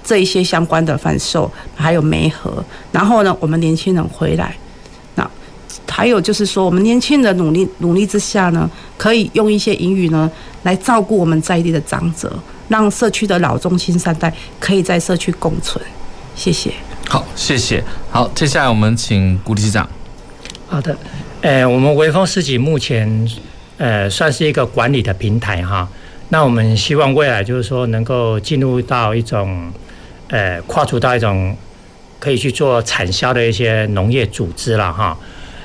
[0.04, 2.62] 这一些相关的贩售，还有媒合。
[2.92, 4.54] 然后呢，我们年轻人回来。
[5.16, 5.26] 那
[5.88, 10.30] 还有就是说，我们年轻人努力努力之下呢，可以用一些盈余呢
[10.64, 12.34] 来照顾我们在地的长者，
[12.74, 15.80] 让社区的老中青三代可以在社区共存。
[16.36, 16.72] 谢谢。
[17.08, 17.84] 好，谢谢。
[18.10, 19.88] 好，接下来我们请古理事长。
[20.66, 20.98] 好的，
[21.42, 23.30] 呃，我们微风市集目前
[23.78, 25.88] 呃算是一个管理的平台哈。
[26.30, 29.72] 那我们希望未来就是说能够进入到一种
[30.30, 31.56] 呃跨出到一种
[32.20, 35.16] 可以去做产销的一些农业组织了哈。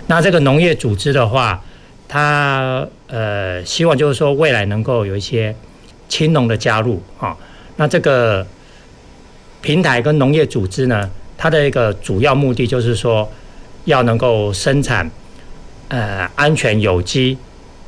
[0.09, 1.59] 那这个农业组织的话，
[2.07, 5.57] 它呃希望就是说未来能够有一些
[6.09, 7.37] 青农的加入啊。
[7.77, 8.47] 那这个
[9.61, 13.31] 平台跟农业组织呢，它的一个主要目的就是说
[13.85, 15.09] 要能够生产
[15.89, 17.37] 呃安全有机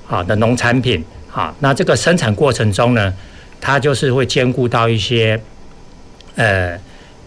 [0.04, 1.54] 好的农产品啊。
[1.60, 3.12] 那这个生产过程中呢，
[3.60, 5.40] 它就是会兼顾到一些
[6.36, 6.78] 呃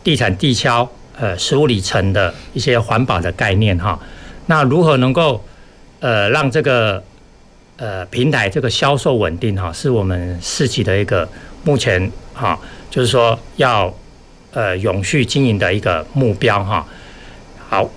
[0.04, 4.00] 地产地销呃食物里程的一些环保的概念哈。
[4.48, 5.44] 那如何能够
[6.00, 7.04] 呃让这个
[7.78, 11.28] 呃平台这个销售稳定哈，是我们市集的一个
[11.64, 12.60] 目前哈，
[12.90, 13.94] 就是说要
[14.52, 16.86] 呃永续经营的一个目标哈。
[17.70, 17.90] 好，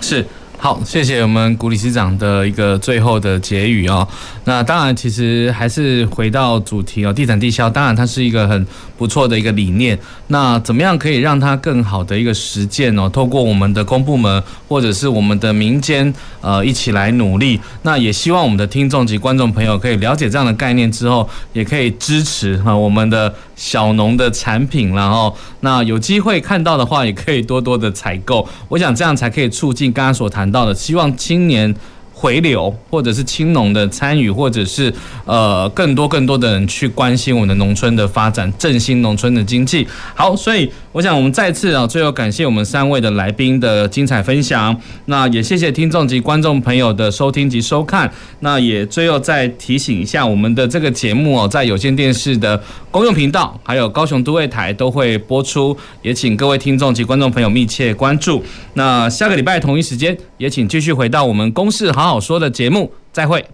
[0.00, 0.24] 是。
[0.58, 4.06] 好，谢谢我们古理事长的一个最后的结语哦。
[4.44, 9.96] 那当然，其实还是回到主题哦，地产地销，当然它是一个很不错的一个理念。
[10.28, 13.08] 那怎么样可以让它更好的一个实践哦？
[13.08, 17.60] 透过我们的公部门或者是我们的民间呃一起来努力。
[17.82, 28.46] 那也希望我们的听众及观众朋友可以了解这样的概念之后，也可以支持哈我们的小农的产品，然后那有机会看到的话，也可以多多的采购。
[28.68, 30.46] 我想这样才可以促进刚刚所谈。
[30.52, 31.74] 到的希望青年
[32.18, 34.90] 回流，或者是青农的参与，或者是
[35.26, 39.86] 呃更多更多的人去关心我们的农村的发展，振兴农村的经济。
[40.14, 44.74] 好，所以我想我们再次啊，最后感谢我们三位的来宾的精彩分享。
[45.04, 48.10] 那也谢谢听众及观众朋友的收听及收看。
[48.40, 52.58] 那也最后再提醒一下，我们的这个节目哦，在有线电视的
[52.90, 58.42] 公用频道，还有高雄都会台都会播出，也请各位听众及观众朋友密切关注。
[58.72, 63.44] 那下个礼拜同一时间，也请继续回到我们公视好好说的节目，再会。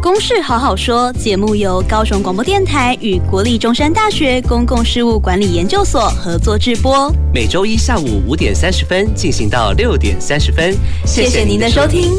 [0.00, 10.76] 公事好好说节目由高雄广播电台与国立中山大学公共事务管理研究所合作制播，每周一下午五点三十分进行到六点三十分。
[11.04, 12.12] 谢谢您的收听。